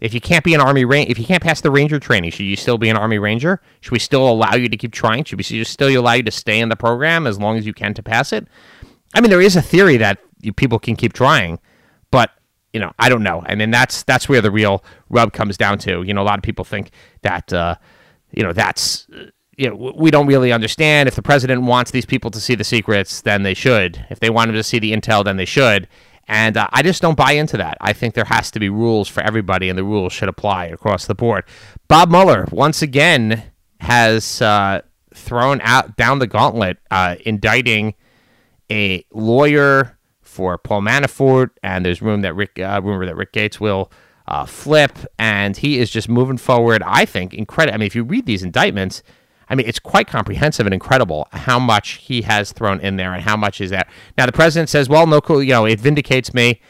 If 0.00 0.14
you 0.14 0.20
can't 0.20 0.44
be 0.44 0.54
an 0.54 0.60
Army 0.60 0.84
Ranger, 0.84 1.10
if 1.10 1.18
you 1.18 1.24
can't 1.24 1.42
pass 1.42 1.60
the 1.60 1.72
Ranger 1.72 1.98
training, 1.98 2.30
should 2.30 2.46
you 2.46 2.54
still 2.54 2.78
be 2.78 2.88
an 2.88 2.96
Army 2.96 3.18
Ranger? 3.18 3.60
Should 3.80 3.90
we 3.90 3.98
still 3.98 4.28
allow 4.28 4.54
you 4.54 4.68
to 4.68 4.76
keep 4.76 4.92
trying? 4.92 5.24
Should 5.24 5.38
we 5.38 5.64
still 5.64 5.88
allow 5.88 6.12
you 6.12 6.22
to 6.22 6.30
stay 6.30 6.60
in 6.60 6.68
the 6.68 6.76
program 6.76 7.26
as 7.26 7.40
long 7.40 7.56
as 7.56 7.66
you 7.66 7.74
can 7.74 7.94
to 7.94 8.02
pass 8.02 8.32
it? 8.32 8.46
I 9.14 9.20
mean, 9.20 9.30
there 9.30 9.40
is 9.40 9.56
a 9.56 9.62
theory 9.62 9.96
that 9.96 10.20
people 10.54 10.78
can 10.78 10.94
keep 10.94 11.14
trying, 11.14 11.58
but 12.12 12.30
you 12.72 12.80
know, 12.80 12.92
I 12.98 13.08
don't 13.08 13.22
know. 13.22 13.42
I 13.46 13.54
mean, 13.54 13.70
that's 13.70 14.02
that's 14.02 14.28
where 14.28 14.40
the 14.40 14.50
real 14.50 14.84
rub 15.08 15.32
comes 15.32 15.56
down 15.56 15.78
to. 15.80 16.02
You 16.02 16.14
know, 16.14 16.22
a 16.22 16.24
lot 16.24 16.38
of 16.38 16.42
people 16.42 16.64
think 16.64 16.90
that 17.22 17.52
uh, 17.52 17.76
you 18.30 18.42
know 18.42 18.52
that's 18.52 19.06
you 19.58 19.68
know, 19.68 19.92
we 19.96 20.10
don't 20.10 20.28
really 20.28 20.52
understand. 20.52 21.08
If 21.08 21.16
the 21.16 21.22
president 21.22 21.62
wants 21.62 21.90
these 21.90 22.06
people 22.06 22.30
to 22.30 22.40
see 22.40 22.54
the 22.54 22.64
secrets, 22.64 23.22
then 23.22 23.42
they 23.42 23.54
should. 23.54 24.06
If 24.08 24.20
they 24.20 24.30
want 24.30 24.48
them 24.48 24.54
to 24.54 24.62
see 24.62 24.78
the 24.78 24.92
intel, 24.92 25.24
then 25.24 25.36
they 25.36 25.44
should. 25.44 25.88
And 26.28 26.56
uh, 26.56 26.68
I 26.70 26.82
just 26.82 27.02
don't 27.02 27.16
buy 27.16 27.32
into 27.32 27.56
that. 27.56 27.76
I 27.80 27.92
think 27.92 28.14
there 28.14 28.26
has 28.26 28.52
to 28.52 28.60
be 28.60 28.68
rules 28.68 29.08
for 29.08 29.20
everybody, 29.22 29.68
and 29.68 29.76
the 29.76 29.82
rules 29.82 30.12
should 30.12 30.28
apply 30.28 30.66
across 30.66 31.06
the 31.06 31.14
board. 31.14 31.44
Bob 31.88 32.10
Mueller, 32.10 32.46
once 32.52 32.82
again, 32.82 33.42
has 33.80 34.40
uh, 34.40 34.82
thrown 35.12 35.60
out 35.62 35.96
down 35.96 36.20
the 36.20 36.26
gauntlet, 36.28 36.78
uh, 36.92 37.16
indicting 37.26 37.94
a 38.70 39.04
lawyer 39.10 39.97
for 40.28 40.58
Paul 40.58 40.82
Manafort, 40.82 41.50
and 41.62 41.84
there's 41.84 42.02
room 42.02 42.20
that 42.20 42.34
Rick, 42.34 42.58
uh, 42.58 42.80
rumor 42.84 43.06
that 43.06 43.16
Rick 43.16 43.32
Gates 43.32 43.58
will 43.58 43.90
uh, 44.28 44.44
flip, 44.44 44.98
and 45.18 45.56
he 45.56 45.78
is 45.78 45.90
just 45.90 46.08
moving 46.08 46.36
forward. 46.36 46.82
I 46.84 47.06
think 47.06 47.32
incredible. 47.32 47.74
I 47.74 47.78
mean, 47.78 47.86
if 47.86 47.96
you 47.96 48.04
read 48.04 48.26
these 48.26 48.42
indictments, 48.42 49.02
I 49.48 49.54
mean, 49.54 49.66
it's 49.66 49.78
quite 49.78 50.06
comprehensive 50.06 50.66
and 50.66 50.74
incredible 50.74 51.26
how 51.32 51.58
much 51.58 51.92
he 51.92 52.22
has 52.22 52.52
thrown 52.52 52.78
in 52.80 52.96
there 52.96 53.14
and 53.14 53.22
how 53.22 53.36
much 53.36 53.60
is 53.60 53.70
that. 53.70 53.88
Now, 54.18 54.26
the 54.26 54.32
president 54.32 54.68
says, 54.68 54.88
well, 54.88 55.06
no, 55.06 55.22
cool, 55.22 55.42
you 55.42 55.52
know, 55.52 55.64
it 55.64 55.80
vindicates 55.80 56.34
me. 56.34 56.60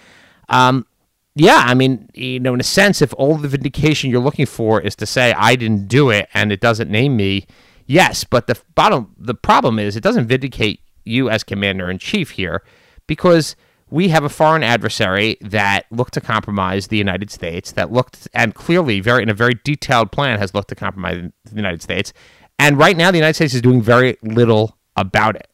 Um, 0.49 0.87
yeah, 1.35 1.65
I 1.67 1.75
mean, 1.75 2.09
you 2.15 2.39
know, 2.39 2.55
in 2.55 2.61
a 2.61 2.65
sense, 2.65 3.03
if 3.03 3.13
all 3.15 3.37
the 3.37 3.49
vindication 3.49 4.09
you're 4.09 4.23
looking 4.23 4.47
for 4.47 4.81
is 4.81 4.95
to 4.97 5.07
say 5.07 5.33
I 5.33 5.57
didn't 5.57 5.89
do 5.89 6.11
it 6.11 6.29
and 6.33 6.53
it 6.53 6.61
doesn't 6.61 6.91
name 6.91 7.17
me, 7.17 7.47
yes, 7.87 8.23
but 8.23 8.47
the 8.47 8.57
bottom, 8.77 9.15
the 9.19 9.35
problem 9.35 9.81
is 9.81 9.97
it 9.97 10.03
doesn't 10.03 10.29
vindicate 10.29 10.81
you 11.05 11.29
as 11.29 11.43
commander 11.43 11.91
in 11.91 11.99
chief 11.99 12.31
here 12.31 12.63
because 13.09 13.57
we 13.91 14.09
have 14.09 14.23
a 14.23 14.29
foreign 14.29 14.63
adversary 14.63 15.37
that 15.41 15.87
looked 15.91 16.15
to 16.15 16.21
compromise 16.21 16.87
the 16.87 16.97
United 16.97 17.33
States, 17.33 17.73
that 17.73 17.91
looked 17.91 18.29
and 18.33 18.55
clearly 18.55 19.01
very 19.01 19.25
in 19.25 19.29
a 19.29 19.35
very 19.35 19.59
detailed 19.65 20.13
plan 20.13 20.39
has 20.39 20.55
looked 20.55 20.69
to 20.69 20.77
compromise 20.77 21.33
the 21.45 21.57
United 21.57 21.83
States, 21.83 22.13
and 22.59 22.77
right 22.77 22.97
now, 22.97 23.11
the 23.11 23.19
United 23.19 23.35
States 23.35 23.55
is 23.55 23.63
doing 23.63 23.81
very 23.81 24.17
little 24.23 24.77
about 24.97 25.37
it. 25.37 25.49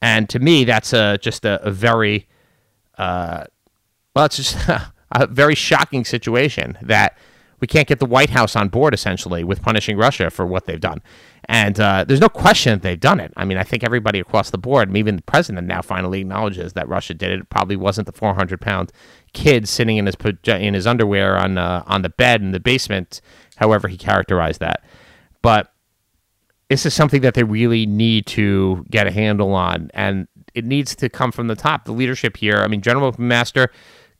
And 0.00 0.28
to 0.30 0.38
me, 0.38 0.64
that's 0.64 0.92
a, 0.92 1.18
just 1.18 1.44
a, 1.44 1.62
a 1.66 1.70
very, 1.70 2.26
uh, 2.96 3.44
well, 4.14 4.24
it's 4.24 4.36
just 4.36 4.56
a 5.12 5.26
very 5.26 5.54
shocking 5.54 6.04
situation 6.04 6.78
that 6.82 7.18
we 7.60 7.66
can't 7.66 7.88
get 7.88 7.98
the 7.98 8.06
White 8.06 8.30
House 8.30 8.56
on 8.56 8.68
board 8.68 8.94
essentially 8.94 9.44
with 9.44 9.62
punishing 9.62 9.96
Russia 9.96 10.30
for 10.30 10.46
what 10.46 10.66
they've 10.66 10.80
done. 10.80 11.02
And 11.46 11.80
uh, 11.80 12.04
there's 12.04 12.20
no 12.20 12.28
question 12.28 12.72
that 12.72 12.82
they've 12.82 13.00
done 13.00 13.20
it. 13.20 13.32
I 13.36 13.44
mean, 13.44 13.56
I 13.56 13.62
think 13.62 13.82
everybody 13.82 14.20
across 14.20 14.50
the 14.50 14.58
board, 14.58 14.94
even 14.96 15.16
the 15.16 15.22
president 15.22 15.66
now 15.66 15.80
finally 15.80 16.20
acknowledges 16.20 16.74
that 16.74 16.88
Russia 16.88 17.14
did 17.14 17.30
it. 17.30 17.40
It 17.40 17.48
probably 17.48 17.76
wasn't 17.76 18.06
the 18.06 18.12
400 18.12 18.60
pound 18.60 18.92
kid 19.32 19.68
sitting 19.68 19.96
in 19.96 20.06
his 20.06 20.16
in 20.46 20.74
his 20.74 20.86
underwear 20.86 21.36
on 21.36 21.58
uh, 21.58 21.82
on 21.86 22.02
the 22.02 22.10
bed 22.10 22.42
in 22.42 22.52
the 22.52 22.60
basement, 22.60 23.20
however 23.56 23.88
he 23.88 23.96
characterized 23.96 24.60
that. 24.60 24.84
But 25.40 25.72
this 26.68 26.84
is 26.84 26.92
something 26.92 27.22
that 27.22 27.32
they 27.34 27.44
really 27.44 27.86
need 27.86 28.26
to 28.26 28.84
get 28.90 29.06
a 29.06 29.10
handle 29.10 29.54
on, 29.54 29.90
and 29.94 30.28
it 30.54 30.64
needs 30.64 30.94
to 30.96 31.08
come 31.08 31.32
from 31.32 31.46
the 31.46 31.56
top. 31.56 31.86
The 31.86 31.92
leadership 31.92 32.36
here. 32.36 32.58
I 32.58 32.68
mean, 32.68 32.82
General 32.82 33.12
McMaster 33.12 33.68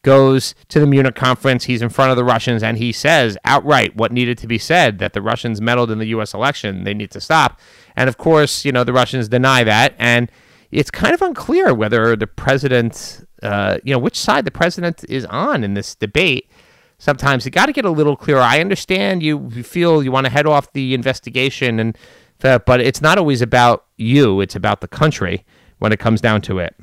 goes 0.02 0.54
to 0.68 0.80
the 0.80 0.86
Munich 0.86 1.14
conference. 1.14 1.64
He's 1.64 1.82
in 1.82 1.88
front 1.88 2.10
of 2.10 2.16
the 2.16 2.24
Russians, 2.24 2.62
and 2.62 2.78
he 2.78 2.92
says 2.92 3.36
outright 3.44 3.96
what 3.96 4.12
needed 4.12 4.38
to 4.38 4.46
be 4.46 4.58
said: 4.58 4.98
that 4.98 5.12
the 5.12 5.22
Russians 5.22 5.60
meddled 5.60 5.90
in 5.90 5.98
the 5.98 6.06
U.S. 6.06 6.34
election. 6.34 6.84
They 6.84 6.94
need 6.94 7.10
to 7.12 7.20
stop. 7.20 7.60
And 7.96 8.08
of 8.08 8.18
course, 8.18 8.64
you 8.64 8.72
know 8.72 8.84
the 8.84 8.92
Russians 8.92 9.28
deny 9.28 9.64
that, 9.64 9.94
and 9.98 10.30
it's 10.70 10.90
kind 10.90 11.14
of 11.14 11.22
unclear 11.22 11.74
whether 11.74 12.14
the 12.16 12.26
president, 12.26 13.24
uh, 13.42 13.78
you 13.82 13.92
know, 13.92 13.98
which 13.98 14.18
side 14.18 14.44
the 14.44 14.50
president 14.50 15.04
is 15.08 15.24
on 15.26 15.64
in 15.64 15.74
this 15.74 15.94
debate 15.94 16.50
sometimes 16.98 17.44
you 17.44 17.50
got 17.52 17.66
to 17.66 17.72
get 17.72 17.84
a 17.84 17.90
little 17.90 18.16
clearer. 18.16 18.40
I 18.40 18.60
understand 18.60 19.22
you 19.22 19.50
feel 19.62 20.02
you 20.02 20.10
want 20.10 20.26
to 20.26 20.32
head 20.32 20.46
off 20.46 20.72
the 20.72 20.94
investigation 20.94 21.78
and 21.78 21.96
but 22.40 22.80
it's 22.80 23.00
not 23.00 23.18
always 23.18 23.42
about 23.42 23.86
you, 23.96 24.40
it's 24.40 24.54
about 24.54 24.80
the 24.80 24.88
country 24.88 25.44
when 25.78 25.92
it 25.92 25.98
comes 25.98 26.20
down 26.20 26.40
to 26.42 26.58
it. 26.58 26.76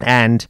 And 0.00 0.46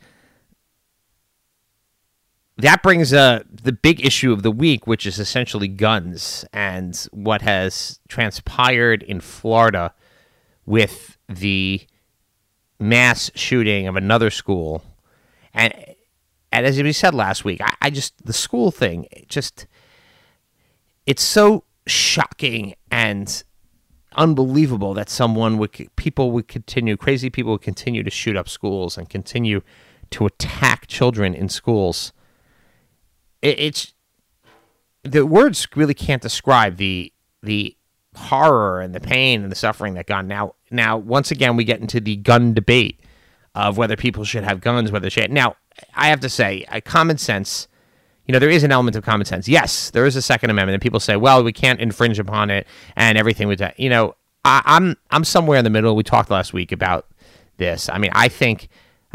that 2.58 2.82
brings 2.82 3.12
uh, 3.12 3.44
the 3.50 3.72
big 3.72 4.04
issue 4.04 4.32
of 4.32 4.42
the 4.42 4.50
week, 4.50 4.86
which 4.86 5.06
is 5.06 5.18
essentially 5.18 5.68
guns 5.68 6.44
and 6.52 7.06
what 7.12 7.42
has 7.42 8.00
transpired 8.08 9.02
in 9.04 9.20
Florida 9.20 9.94
with 10.66 11.16
the 11.28 11.80
mass 12.80 13.30
shooting 13.34 13.86
of 13.86 13.96
another 13.96 14.30
school. 14.30 14.82
And, 15.54 15.72
and 16.50 16.66
as 16.66 16.82
we 16.82 16.92
said 16.92 17.14
last 17.14 17.44
week, 17.44 17.60
I, 17.60 17.74
I 17.80 17.90
just, 17.90 18.26
the 18.26 18.32
school 18.32 18.70
thing, 18.70 19.06
it 19.12 19.28
just, 19.28 19.66
it's 21.06 21.22
so 21.22 21.64
shocking 21.86 22.74
and 22.90 23.42
unbelievable 24.16 24.94
that 24.94 25.08
someone 25.08 25.58
would 25.58 25.70
people 25.96 26.32
would 26.32 26.48
continue 26.48 26.96
crazy 26.96 27.30
people 27.30 27.52
would 27.52 27.62
continue 27.62 28.02
to 28.02 28.10
shoot 28.10 28.36
up 28.36 28.48
schools 28.48 28.98
and 28.98 29.08
continue 29.08 29.60
to 30.10 30.26
attack 30.26 30.86
children 30.88 31.34
in 31.34 31.48
schools. 31.48 32.12
It, 33.42 33.58
it's 33.60 33.94
the 35.02 35.26
words 35.26 35.66
really 35.74 35.94
can't 35.94 36.22
describe 36.22 36.76
the 36.76 37.12
the 37.42 37.76
horror 38.14 38.80
and 38.80 38.94
the 38.94 39.00
pain 39.00 39.42
and 39.42 39.52
the 39.52 39.56
suffering 39.56 39.94
that 39.94 40.06
gone 40.06 40.26
now 40.26 40.54
now 40.70 40.96
once 40.96 41.30
again 41.30 41.56
we 41.56 41.62
get 41.62 41.80
into 41.80 42.00
the 42.00 42.16
gun 42.16 42.52
debate 42.52 42.98
of 43.54 43.78
whether 43.78 43.96
people 43.96 44.24
should 44.24 44.42
have 44.42 44.60
guns 44.60 44.90
whether 44.90 45.04
they 45.04 45.10
should 45.10 45.30
now 45.30 45.54
i 45.94 46.08
have 46.08 46.18
to 46.18 46.28
say 46.28 46.64
common 46.84 47.16
sense 47.16 47.68
you 48.28 48.32
know, 48.32 48.38
there 48.38 48.50
is 48.50 48.62
an 48.62 48.70
element 48.70 48.94
of 48.94 49.02
common 49.02 49.24
sense. 49.24 49.48
Yes, 49.48 49.90
there 49.90 50.04
is 50.04 50.14
a 50.14 50.20
Second 50.20 50.50
Amendment, 50.50 50.74
and 50.74 50.82
people 50.82 51.00
say, 51.00 51.16
well, 51.16 51.42
we 51.42 51.50
can't 51.50 51.80
infringe 51.80 52.18
upon 52.18 52.50
it 52.50 52.66
and 52.94 53.16
everything 53.16 53.48
with 53.48 53.58
that. 53.60 53.80
You 53.80 53.88
know, 53.88 54.16
I, 54.44 54.60
I'm 54.66 54.96
I'm 55.10 55.24
somewhere 55.24 55.58
in 55.58 55.64
the 55.64 55.70
middle. 55.70 55.96
We 55.96 56.02
talked 56.02 56.30
last 56.30 56.52
week 56.52 56.70
about 56.70 57.06
this. 57.56 57.88
I 57.88 57.96
mean, 57.96 58.10
I 58.14 58.28
think 58.28 58.68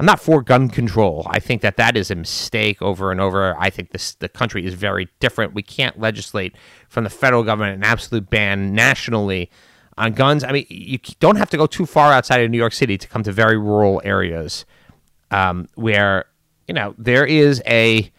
I'm 0.04 0.08
not 0.08 0.20
for 0.20 0.42
gun 0.42 0.68
control. 0.68 1.26
I 1.30 1.40
think 1.40 1.62
that 1.62 1.78
that 1.78 1.96
is 1.96 2.12
a 2.12 2.16
mistake 2.16 2.82
over 2.82 3.10
and 3.10 3.22
over. 3.22 3.56
I 3.58 3.70
think 3.70 3.92
this 3.92 4.16
the 4.16 4.28
country 4.28 4.66
is 4.66 4.74
very 4.74 5.08
different. 5.22 5.54
We 5.54 5.64
can't 5.64 5.98
legislate 5.98 6.58
from 6.90 7.06
the 7.06 7.10
federal 7.10 7.42
government 7.44 7.78
an 7.78 7.86
absolute 7.86 8.30
ban 8.30 8.74
nationally 8.74 9.50
on 9.98 10.12
guns. 10.12 10.44
I 10.44 10.52
mean, 10.52 10.66
you 10.68 11.00
don't 11.22 11.38
have 11.38 11.50
to 11.52 11.58
go 11.58 11.68
too 11.68 11.86
far 11.86 12.12
outside 12.12 12.42
of 12.42 12.52
New 12.52 12.58
York 12.58 12.74
City 12.74 12.98
to 12.98 13.08
come 13.08 13.24
to 13.24 13.32
very 13.32 13.58
rural 13.58 14.02
areas 14.04 14.66
um, 15.32 15.70
where 15.76 16.26
you 16.68 16.74
know 16.74 16.96
there 16.98 17.26
is 17.26 17.64
a 17.66 18.12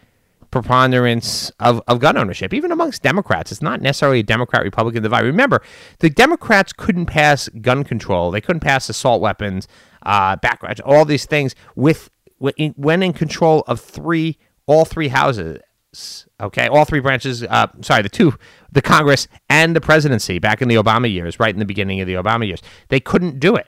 preponderance 0.54 1.50
of, 1.58 1.82
of 1.88 1.98
gun 1.98 2.16
ownership, 2.16 2.54
even 2.54 2.70
amongst 2.70 3.02
Democrats. 3.02 3.50
It's 3.52 3.60
not 3.60 3.82
necessarily 3.82 4.20
a 4.20 4.22
Democrat 4.22 4.62
Republican 4.62 5.02
divide. 5.02 5.24
Remember, 5.24 5.60
the 5.98 6.08
Democrats 6.08 6.72
couldn't 6.72 7.06
pass 7.06 7.48
gun 7.60 7.84
control, 7.84 8.30
they 8.30 8.40
couldn't 8.40 8.60
pass 8.60 8.88
assault 8.88 9.20
weapons, 9.20 9.68
uh, 10.04 10.36
background, 10.36 10.80
all 10.80 11.04
these 11.04 11.26
things 11.26 11.54
with 11.74 12.10
when 12.38 13.02
in 13.02 13.12
control 13.12 13.64
of 13.66 13.80
three, 13.80 14.38
all 14.66 14.84
three 14.84 15.08
houses. 15.08 15.60
Okay, 16.40 16.66
all 16.66 16.84
three 16.84 17.00
branches. 17.00 17.44
Uh, 17.44 17.68
sorry, 17.80 18.02
the 18.02 18.08
two, 18.08 18.34
the 18.72 18.82
Congress 18.82 19.28
and 19.48 19.76
the 19.76 19.80
presidency 19.80 20.38
back 20.38 20.60
in 20.60 20.68
the 20.68 20.74
Obama 20.74 21.10
years, 21.10 21.38
right 21.38 21.54
in 21.54 21.60
the 21.60 21.64
beginning 21.64 22.00
of 22.00 22.06
the 22.06 22.14
Obama 22.14 22.46
years, 22.46 22.60
they 22.88 23.00
couldn't 23.00 23.38
do 23.38 23.54
it. 23.54 23.66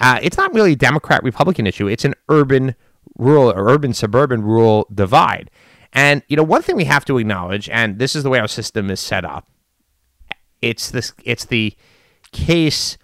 Uh, 0.00 0.18
it's 0.22 0.36
not 0.36 0.52
really 0.52 0.72
a 0.72 0.76
Democrat 0.76 1.22
Republican 1.22 1.66
issue. 1.66 1.86
It's 1.86 2.04
an 2.04 2.14
urban 2.28 2.74
rural 3.16 3.50
or 3.50 3.68
urban 3.68 3.94
suburban 3.94 4.42
rural 4.42 4.86
divide. 4.92 5.50
And 5.92 6.22
you 6.28 6.36
know, 6.36 6.42
one 6.42 6.62
thing 6.62 6.76
we 6.76 6.84
have 6.84 7.04
to 7.06 7.18
acknowledge, 7.18 7.68
and 7.70 7.98
this 7.98 8.14
is 8.14 8.24
the 8.24 8.30
way 8.30 8.40
our 8.40 8.48
system 8.48 8.90
is 8.90 9.00
set 9.00 9.24
up. 9.24 9.48
It's 10.60 10.90
this. 10.90 11.12
It's 11.24 11.44
the 11.44 11.74
case 12.32 12.98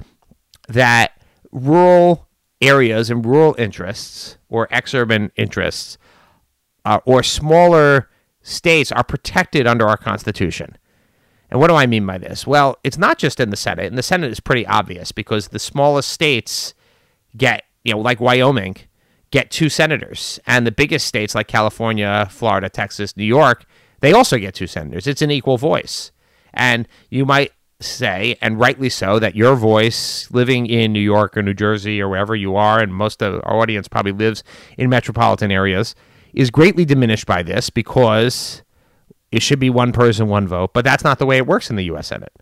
that 0.68 1.12
rural 1.52 2.26
areas 2.60 3.10
and 3.10 3.24
rural 3.24 3.54
interests 3.58 4.36
or 4.48 4.68
exurban 4.68 5.30
interests 5.36 5.98
uh, 6.84 7.00
or 7.04 7.22
smaller 7.22 8.08
states 8.42 8.90
are 8.92 9.04
protected 9.04 9.66
under 9.66 9.86
our 9.86 9.96
Constitution. 9.96 10.76
And 11.50 11.58
what 11.58 11.68
do 11.68 11.74
I 11.74 11.86
mean 11.86 12.06
by 12.06 12.18
this? 12.18 12.46
Well, 12.46 12.78
it's 12.84 12.98
not 12.98 13.18
just 13.18 13.40
in 13.40 13.50
the 13.50 13.56
Senate. 13.56 13.86
In 13.86 13.96
the 13.96 14.02
Senate, 14.02 14.30
is 14.30 14.40
pretty 14.40 14.66
obvious 14.66 15.10
because 15.12 15.48
the 15.48 15.58
smallest 15.58 16.10
states 16.10 16.74
get, 17.36 17.64
you 17.84 17.92
know, 17.92 17.98
like 17.98 18.20
Wyoming, 18.20 18.76
get 19.30 19.50
two 19.50 19.68
senators. 19.68 20.38
And 20.46 20.66
the 20.66 20.72
biggest 20.72 21.06
states 21.06 21.34
like 21.34 21.48
California, 21.48 22.28
Florida, 22.30 22.68
Texas, 22.68 23.16
New 23.16 23.24
York, 23.24 23.64
they 24.00 24.12
also 24.12 24.38
get 24.38 24.54
two 24.54 24.66
senators. 24.66 25.06
It's 25.06 25.22
an 25.22 25.30
equal 25.30 25.58
voice. 25.58 26.12
And 26.54 26.86
you 27.10 27.26
might 27.26 27.52
say, 27.80 28.36
and 28.40 28.58
rightly 28.58 28.88
so, 28.88 29.18
that 29.18 29.34
your 29.34 29.54
voice, 29.56 30.30
living 30.30 30.66
in 30.66 30.92
New 30.92 31.00
York 31.00 31.36
or 31.36 31.42
New 31.42 31.54
Jersey 31.54 32.00
or 32.00 32.08
wherever 32.08 32.34
you 32.34 32.56
are, 32.56 32.78
and 32.78 32.94
most 32.94 33.22
of 33.22 33.40
our 33.44 33.58
audience 33.58 33.88
probably 33.88 34.12
lives 34.12 34.44
in 34.78 34.88
metropolitan 34.90 35.50
areas, 35.50 35.94
is 36.32 36.50
greatly 36.50 36.84
diminished 36.84 37.26
by 37.26 37.42
this 37.42 37.70
because 37.70 38.62
it 39.32 39.42
should 39.42 39.58
be 39.58 39.70
one 39.70 39.92
person, 39.92 40.28
one 40.28 40.46
vote. 40.46 40.72
But 40.74 40.84
that's 40.84 41.04
not 41.04 41.18
the 41.18 41.26
way 41.26 41.38
it 41.38 41.46
works 41.46 41.70
in 41.70 41.76
the 41.76 41.84
U.S. 41.84 42.08
Senate. 42.08 42.32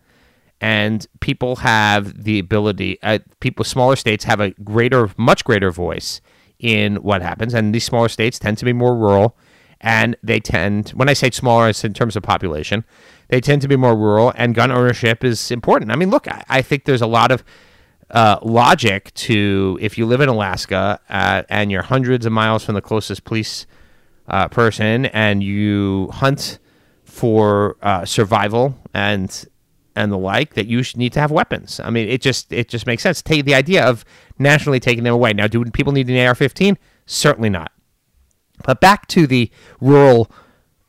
And 0.61 1.07
people 1.21 1.57
have 1.57 2.25
the 2.25 2.39
ability, 2.39 2.99
uh, 3.03 3.21
people, 3.41 3.65
smaller 3.65 3.97
states 3.97 4.25
have 4.25 4.41
a 4.41 4.51
greater, 4.51 5.11
much 5.17 5.45
greater 5.45 5.71
voice 5.71 6.21
in 6.59 6.97
what 6.97 7.23
happens. 7.23 7.55
And 7.55 7.75
these 7.75 7.85
smaller 7.85 8.09
states 8.09 8.39
tend 8.39 8.59
to 8.59 8.65
be 8.65 8.73
more 8.73 8.97
rural. 8.97 9.37
And 9.81 10.17
they 10.25 10.41
tend, 10.41 10.91
when 10.91 11.09
I 11.09 11.13
say 11.13 11.31
smaller, 11.31 11.69
it's 11.69 11.85
in 11.85 11.95
terms 11.95 12.17
of 12.17 12.25
population, 12.25 12.85
they 13.29 13.41
tend 13.41 13.63
to 13.63 13.69
be 13.69 13.77
more 13.77 13.97
rural. 13.97 14.33
And 14.37 14.55
gun 14.55 14.71
ownership 14.71 15.25
is 15.25 15.51
important. 15.51 15.91
I 15.91 15.97
mean, 15.97 16.11
look, 16.11 16.29
I, 16.29 16.45
I 16.49 16.63
think 16.63 16.85
there's 16.85 17.03
a 17.03 17.07
lot 17.07 17.31
of 17.31 17.45
uh, 18.11 18.39
logic 18.43 19.13
to 19.15 19.79
if 19.81 19.99
you 19.99 20.07
live 20.07 20.21
in 20.21 20.29
Alaska 20.29 21.01
uh, 21.11 21.43
and 21.49 21.71
you're 21.71 21.83
hundreds 21.83 22.25
of 22.27 22.33
miles 22.33 22.65
from 22.65 22.75
the 22.75 22.81
closest 22.81 23.25
police 23.25 23.67
uh, 24.29 24.49
person 24.49 25.07
and 25.07 25.43
you 25.43 26.09
hunt 26.13 26.59
for 27.05 27.77
uh, 27.83 28.05
survival 28.05 28.79
and 28.95 29.47
and 29.97 30.13
the 30.13 30.19
like 30.19 30.55
that 30.55 30.67
you 30.67 30.83
need 30.95 31.13
to 31.13 31.21
have 31.21 31.33
weapons. 31.33 31.81
I 31.81 31.91
mean, 31.91 32.09
it 32.09 32.23
just 32.23 32.53
it 32.53 32.69
just 32.69 32.87
makes 32.87 33.03
sense. 33.03 33.21
Take 33.21 33.45
the 33.45 33.55
idea 33.55 33.85
of 33.85 34.05
nationally 34.39 34.79
taking 34.79 35.05
them 35.05 35.13
away. 35.13 35.33
Now, 35.33 35.49
do 35.49 35.65
people 35.65 35.93
need 35.93 36.09
an 36.09 36.17
AR-15? 36.17 36.77
Certainly 37.07 37.51
not. 37.51 37.73
But 38.65 38.81
back 38.81 39.09
to 39.09 39.27
the 39.27 39.51
rural 39.81 40.31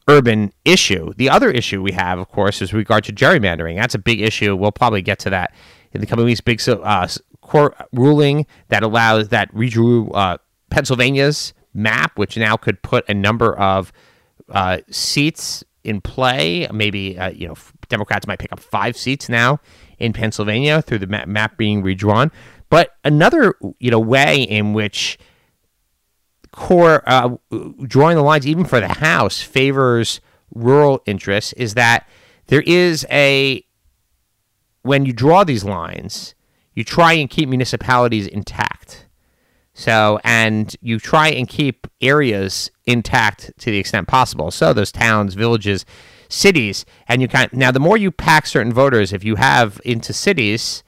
urban 0.09 0.51
issue. 0.65 1.13
The 1.17 1.29
other 1.29 1.51
issue 1.51 1.81
we 1.81 1.91
have, 1.91 2.17
of 2.17 2.27
course, 2.29 2.61
is 2.61 2.73
regard 2.73 3.03
to 3.05 3.13
gerrymandering. 3.13 3.75
That's 3.75 3.93
a 3.93 3.99
big 3.99 4.19
issue. 4.19 4.55
We'll 4.55 4.71
probably 4.71 5.03
get 5.03 5.19
to 5.19 5.29
that 5.29 5.53
in 5.91 6.01
the 6.01 6.07
coming 6.07 6.25
weeks. 6.25 6.41
Big 6.41 6.60
uh, 6.67 7.07
court 7.41 7.75
ruling 7.93 8.47
that 8.69 8.81
allows 8.81 9.29
that 9.29 9.53
redrew 9.53 10.10
uh, 10.15 10.38
Pennsylvania's 10.71 11.53
map, 11.75 12.17
which 12.17 12.38
now 12.38 12.57
could 12.57 12.81
put 12.81 13.07
a 13.07 13.13
number 13.13 13.55
of 13.57 13.93
uh, 14.49 14.79
seats 14.89 15.63
in 15.84 16.01
play. 16.01 16.67
Maybe 16.73 17.17
uh, 17.17 17.29
you 17.29 17.47
know 17.47 17.55
Democrats 17.88 18.25
might 18.25 18.39
pick 18.39 18.51
up 18.51 18.60
five 18.60 18.97
seats 18.97 19.29
now 19.29 19.60
in 19.99 20.12
Pennsylvania 20.12 20.81
through 20.81 20.99
the 20.99 21.07
map, 21.07 21.27
map 21.27 21.55
being 21.55 21.84
redrawn. 21.84 22.31
But 22.69 22.95
another 23.05 23.53
you 23.77 23.91
know 23.91 23.99
way 23.99 24.41
in 24.41 24.73
which 24.73 25.19
core 26.60 27.02
uh, 27.08 27.38
drawing 27.88 28.17
the 28.17 28.22
lines 28.22 28.45
even 28.45 28.65
for 28.65 28.82
the 28.82 28.89
House 28.89 29.41
favors 29.41 30.19
rural 30.54 31.02
interests 31.06 31.54
is 31.54 31.76
that 31.76 32.06
there 32.48 32.63
is 32.63 33.08
a 33.10 33.63
when 34.82 35.06
you 35.06 35.13
draw 35.13 35.45
these 35.45 35.63
lines, 35.63 36.36
you 36.74 36.84
try 36.84 37.13
and 37.13 37.30
keep 37.30 37.48
municipalities 37.48 38.28
intact. 38.28 39.08
So, 39.74 40.19
and 40.26 40.76
you 40.82 41.00
try 41.00 41.30
and 41.30 41.48
keep 41.48 41.88
areas 42.02 42.69
intact 42.86 43.54
to 43.60 43.72
the 43.72 43.78
extent 43.78 44.10
possible. 44.10 44.52
So, 44.52 44.74
those 44.74 44.91
towns, 44.91 45.36
villages, 45.36 45.86
cities, 46.28 46.86
and 47.08 47.22
you 47.22 47.30
kind 47.30 47.50
now 47.54 47.72
the 47.72 47.80
more 47.80 47.95
you 47.95 48.12
pack 48.12 48.45
certain 48.45 48.74
voters, 48.74 49.13
if 49.13 49.24
you 49.24 49.36
have 49.36 49.80
into 49.86 50.12
cities 50.12 50.84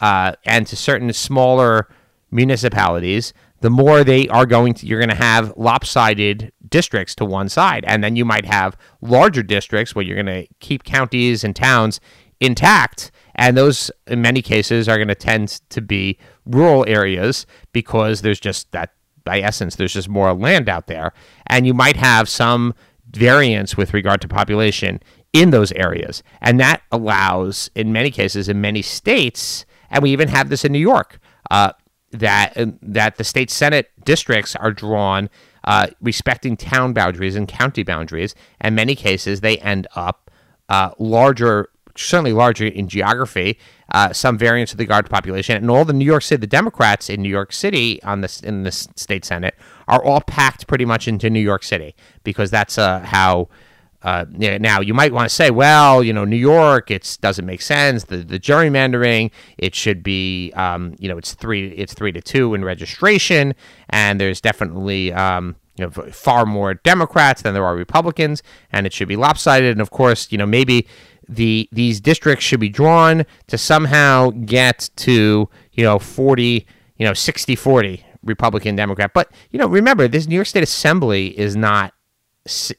uh, 0.00 0.32
and 0.44 0.66
to 0.66 0.74
certain 0.74 1.12
smaller 1.12 1.88
municipalities, 2.32 3.32
the 3.62 3.70
more 3.70 4.04
they 4.04 4.28
are 4.28 4.46
going 4.46 4.74
to, 4.74 4.86
you're 4.86 5.00
going 5.00 5.08
to 5.08 5.14
have 5.14 5.52
lopsided 5.56 6.52
districts 6.68 7.14
to 7.16 7.24
one 7.24 7.48
side, 7.48 7.84
and 7.86 8.04
then 8.04 8.16
you 8.16 8.24
might 8.24 8.44
have 8.44 8.76
larger 9.00 9.42
districts 9.42 9.94
where 9.94 10.04
you're 10.04 10.22
going 10.22 10.44
to 10.44 10.46
keep 10.60 10.84
counties 10.84 11.42
and 11.42 11.56
towns 11.56 12.00
intact 12.40 13.10
and 13.34 13.56
those, 13.56 13.90
in 14.06 14.20
many 14.20 14.42
cases, 14.42 14.88
are 14.88 14.96
going 14.96 15.08
to 15.08 15.14
tend 15.14 15.60
to 15.70 15.80
be 15.80 16.18
rural 16.44 16.84
areas 16.86 17.46
because 17.72 18.22
there's 18.22 18.40
just 18.40 18.70
that, 18.72 18.92
by 19.24 19.40
essence, 19.40 19.76
there's 19.76 19.94
just 19.94 20.08
more 20.08 20.32
land 20.34 20.68
out 20.68 20.86
there. 20.86 21.12
And 21.46 21.66
you 21.66 21.74
might 21.74 21.96
have 21.96 22.28
some 22.28 22.74
variance 23.10 23.76
with 23.76 23.94
regard 23.94 24.20
to 24.22 24.28
population 24.28 25.00
in 25.32 25.50
those 25.50 25.72
areas. 25.72 26.22
And 26.40 26.60
that 26.60 26.82
allows, 26.90 27.70
in 27.74 27.92
many 27.92 28.10
cases, 28.10 28.48
in 28.48 28.60
many 28.60 28.82
states, 28.82 29.64
and 29.90 30.02
we 30.02 30.10
even 30.10 30.28
have 30.28 30.50
this 30.50 30.64
in 30.64 30.72
New 30.72 30.78
York, 30.78 31.18
uh, 31.50 31.72
that, 32.12 32.56
uh, 32.56 32.66
that 32.82 33.16
the 33.16 33.24
state 33.24 33.50
Senate 33.50 33.90
districts 34.04 34.54
are 34.56 34.72
drawn 34.72 35.28
uh, 35.64 35.88
respecting 36.00 36.56
town 36.56 36.92
boundaries 36.92 37.36
and 37.36 37.46
county 37.48 37.82
boundaries. 37.82 38.34
In 38.62 38.74
many 38.74 38.94
cases, 38.94 39.40
they 39.40 39.58
end 39.58 39.86
up 39.94 40.30
uh, 40.68 40.90
larger 40.98 41.68
certainly 41.94 42.32
larger 42.32 42.66
in 42.66 42.88
geography, 42.88 43.58
uh, 43.92 44.12
some 44.12 44.38
variance 44.38 44.72
of 44.72 44.78
the 44.78 44.86
guard 44.86 45.08
population, 45.10 45.56
and 45.56 45.70
all 45.70 45.84
the 45.84 45.92
New 45.92 46.04
York 46.04 46.22
City, 46.22 46.40
the 46.40 46.46
Democrats 46.46 47.10
in 47.10 47.20
New 47.20 47.28
York 47.28 47.52
City 47.52 48.02
on 48.02 48.22
this 48.22 48.40
in 48.40 48.62
the 48.62 48.72
state 48.72 49.24
senate 49.24 49.54
are 49.88 50.02
all 50.02 50.20
packed 50.22 50.66
pretty 50.66 50.84
much 50.84 51.06
into 51.06 51.28
New 51.28 51.40
York 51.40 51.62
City 51.62 51.94
because 52.24 52.50
that's 52.50 52.78
uh, 52.78 53.00
how. 53.00 53.48
Uh, 54.02 54.24
now 54.34 54.80
you 54.80 54.94
might 54.94 55.12
want 55.12 55.28
to 55.28 55.34
say, 55.34 55.50
well, 55.50 56.02
you 56.02 56.12
know, 56.12 56.24
New 56.24 56.36
York, 56.36 56.90
it 56.90 57.18
doesn't 57.20 57.46
make 57.46 57.62
sense. 57.62 58.04
The 58.04 58.18
the 58.18 58.38
gerrymandering, 58.38 59.30
it 59.58 59.74
should 59.74 60.02
be, 60.02 60.52
um, 60.52 60.94
you 60.98 61.08
know, 61.08 61.18
it's 61.18 61.34
three, 61.34 61.68
it's 61.68 61.94
three 61.94 62.12
to 62.12 62.20
two 62.20 62.54
in 62.54 62.64
registration, 62.64 63.54
and 63.90 64.20
there's 64.20 64.40
definitely, 64.40 65.12
um, 65.12 65.56
you 65.76 65.84
know, 65.84 65.90
far 65.90 66.44
more 66.46 66.74
Democrats 66.74 67.42
than 67.42 67.54
there 67.54 67.64
are 67.64 67.76
Republicans, 67.76 68.42
and 68.72 68.86
it 68.86 68.92
should 68.92 69.08
be 69.08 69.16
lopsided. 69.16 69.70
And 69.70 69.80
of 69.80 69.90
course, 69.90 70.32
you 70.32 70.38
know, 70.38 70.46
maybe 70.46 70.88
the 71.28 71.68
these 71.72 72.00
districts 72.00 72.44
should 72.44 72.60
be 72.60 72.68
drawn 72.68 73.24
to 73.46 73.56
somehow 73.56 74.30
get 74.30 74.90
to 74.96 75.48
you 75.72 75.84
know 75.84 75.98
40 75.98 76.66
you 76.96 77.06
know 77.06 77.14
60 77.14 77.56
40 77.56 78.04
republican 78.24 78.76
democrat 78.76 79.12
but 79.14 79.30
you 79.50 79.58
know 79.58 79.66
remember 79.66 80.08
this 80.08 80.26
new 80.26 80.34
york 80.34 80.46
state 80.46 80.62
assembly 80.62 81.38
is 81.38 81.56
not 81.56 81.94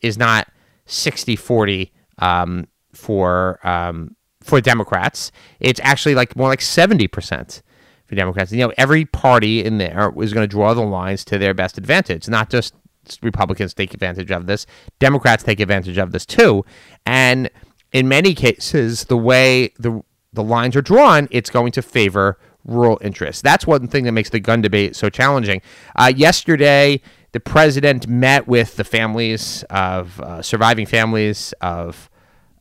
is 0.01 0.17
not 0.17 0.47
60 0.85 1.35
40 1.35 1.93
um, 2.19 2.67
for 2.93 3.59
um, 3.67 4.15
for 4.41 4.61
democrats 4.61 5.31
it's 5.59 5.79
actually 5.83 6.15
like 6.15 6.35
more 6.35 6.49
like 6.49 6.59
70% 6.59 7.61
for 8.05 8.15
democrats 8.15 8.51
you 8.51 8.59
know 8.59 8.73
every 8.77 9.05
party 9.05 9.63
in 9.63 9.77
there 9.77 10.11
is 10.19 10.33
going 10.33 10.43
to 10.43 10.51
draw 10.51 10.73
the 10.73 10.81
lines 10.81 11.23
to 11.25 11.37
their 11.37 11.53
best 11.53 11.77
advantage 11.77 12.27
not 12.27 12.49
just 12.49 12.73
republicans 13.21 13.73
take 13.73 13.93
advantage 13.93 14.31
of 14.31 14.45
this 14.45 14.65
democrats 14.99 15.43
take 15.43 15.59
advantage 15.59 15.97
of 15.97 16.11
this 16.11 16.25
too 16.25 16.65
and 17.05 17.49
in 17.93 18.07
many 18.07 18.33
cases, 18.33 19.05
the 19.05 19.17
way 19.17 19.71
the 19.79 20.03
the 20.33 20.43
lines 20.43 20.75
are 20.75 20.81
drawn, 20.81 21.27
it's 21.29 21.51
going 21.51 21.71
to 21.73 21.81
favor 21.83 22.39
rural 22.65 22.97
interests. 23.01 23.41
That's 23.41 23.67
one 23.67 23.87
thing 23.87 24.05
that 24.05 24.13
makes 24.13 24.31
the 24.31 24.39
gun 24.39 24.61
debate 24.61 24.95
so 24.95 25.09
challenging. 25.09 25.61
Uh, 25.95 26.11
yesterday, 26.15 27.01
the 27.33 27.39
president 27.39 28.07
met 28.07 28.47
with 28.47 28.77
the 28.77 28.83
families 28.83 29.63
of 29.69 30.19
uh, 30.21 30.41
surviving 30.41 30.85
families 30.85 31.53
of 31.61 32.09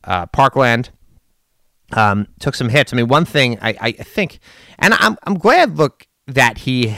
uh, 0.03 0.25
Parkland. 0.27 0.89
Um, 1.93 2.27
took 2.39 2.55
some 2.55 2.69
hits. 2.69 2.91
I 2.91 2.95
mean, 2.95 3.07
one 3.07 3.23
thing 3.23 3.59
I, 3.61 3.75
I 3.79 3.91
think, 3.91 4.39
and 4.79 4.95
I'm 4.95 5.15
I'm 5.23 5.35
glad 5.35 5.77
look 5.77 6.07
that 6.25 6.59
he 6.59 6.95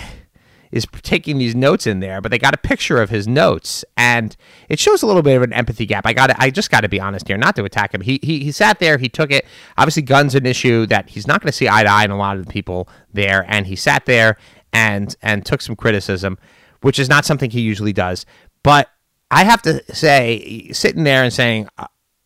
is 0.71 0.85
taking 1.01 1.38
these 1.38 1.55
notes 1.55 1.85
in 1.88 1.99
there, 1.99 2.21
but 2.21 2.31
they 2.31 2.38
got 2.38 2.53
a 2.53 2.57
picture 2.57 3.01
of 3.01 3.09
his 3.09 3.27
notes, 3.27 3.83
and 3.97 4.35
it 4.69 4.79
shows 4.79 5.03
a 5.03 5.07
little 5.07 5.21
bit 5.21 5.35
of 5.35 5.41
an 5.41 5.51
empathy 5.53 5.85
gap. 5.85 6.05
I 6.05 6.13
got 6.13 6.31
I 6.39 6.49
just 6.49 6.71
got 6.71 6.81
to 6.81 6.89
be 6.89 6.99
honest 6.99 7.27
here, 7.27 7.38
not 7.38 7.55
to 7.57 7.65
attack 7.65 7.93
him. 7.93 8.01
He, 8.01 8.19
he 8.21 8.39
he 8.39 8.51
sat 8.51 8.79
there, 8.79 8.97
he 8.97 9.09
took 9.09 9.31
it. 9.31 9.45
Obviously, 9.77 10.03
guns 10.03 10.33
an 10.33 10.45
issue 10.45 10.85
that 10.88 11.09
he's 11.09 11.27
not 11.27 11.41
going 11.41 11.49
to 11.49 11.57
see 11.57 11.67
eye 11.67 11.83
to 11.83 11.89
eye 11.89 12.05
in 12.05 12.11
a 12.11 12.17
lot 12.17 12.38
of 12.38 12.45
the 12.45 12.51
people 12.51 12.88
there, 13.11 13.45
and 13.49 13.67
he 13.67 13.75
sat 13.75 14.05
there 14.05 14.38
and 14.71 15.15
and 15.21 15.45
took 15.45 15.61
some 15.61 15.75
criticism, 15.75 16.38
which 16.86 17.00
is 17.00 17.10
not 17.10 17.26
something 17.26 17.50
he 17.50 17.62
usually 17.62 17.93
does. 17.93 18.28
But 18.62 18.91
I 19.32 19.43
have 19.43 19.60
to 19.63 19.84
say, 19.91 20.69
sitting 20.71 21.04
there 21.04 21.24
and 21.24 21.34
saying, 21.34 21.67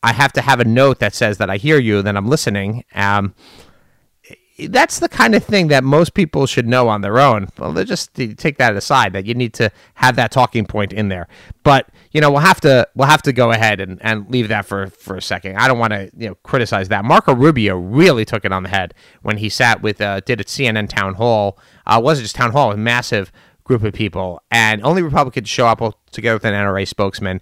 I 0.03 0.11
have 0.11 0.33
to 0.33 0.41
have 0.41 0.59
a 0.59 0.65
note 0.65 0.99
that 0.99 1.13
says 1.13 1.37
that 1.37 1.49
I 1.49 1.55
hear 1.55 1.79
you, 1.79 2.01
that 2.01 2.17
I'm 2.17 2.27
listening. 2.27 2.83
Um, 2.93 3.35
that's 4.67 4.99
the 4.99 5.07
kind 5.07 5.33
of 5.33 5.45
thing 5.45 5.69
that 5.69 5.85
most 5.85 6.13
people 6.13 6.45
should 6.45 6.67
know 6.67 6.89
on 6.89 6.99
their 6.99 7.19
own. 7.19 7.47
Well, 7.57 7.71
they 7.71 7.85
just 7.85 8.13
take 8.13 8.57
that 8.57 8.75
aside 8.75 9.13
that 9.13 9.25
you 9.25 9.33
need 9.33 9.53
to 9.53 9.71
have 9.93 10.17
that 10.17 10.29
talking 10.29 10.65
point 10.65 10.91
in 10.91 11.07
there. 11.07 11.29
But 11.63 11.87
you 12.11 12.19
know, 12.19 12.29
we'll 12.29 12.41
have 12.41 12.59
to 12.61 12.85
we'll 12.95 13.07
have 13.07 13.21
to 13.21 13.31
go 13.31 13.51
ahead 13.51 13.79
and, 13.79 13.97
and 14.01 14.29
leave 14.29 14.49
that 14.49 14.65
for 14.65 14.87
for 14.87 15.15
a 15.15 15.21
second. 15.21 15.55
I 15.55 15.69
don't 15.69 15.79
want 15.79 15.93
to 15.93 16.11
you 16.17 16.27
know 16.27 16.35
criticize 16.43 16.89
that. 16.89 17.05
Marco 17.05 17.33
Rubio 17.33 17.77
really 17.77 18.25
took 18.25 18.43
it 18.43 18.51
on 18.51 18.63
the 18.63 18.69
head 18.69 18.93
when 19.21 19.37
he 19.37 19.47
sat 19.47 19.81
with 19.81 20.01
uh, 20.01 20.19
did 20.19 20.41
at 20.41 20.47
CNN 20.47 20.89
town 20.89 21.13
hall. 21.13 21.57
Uh, 21.85 22.01
wasn't 22.03 22.25
just 22.25 22.35
town 22.35 22.51
hall, 22.51 22.73
a 22.73 22.77
massive 22.77 23.31
group 23.69 23.83
of 23.83 23.93
people, 23.93 24.41
and 24.49 24.83
only 24.83 25.03
Republicans 25.03 25.47
show 25.47 25.67
up 25.67 25.79
together 26.09 26.37
with 26.37 26.43
an 26.43 26.55
NRA 26.55 26.87
spokesman. 26.87 27.39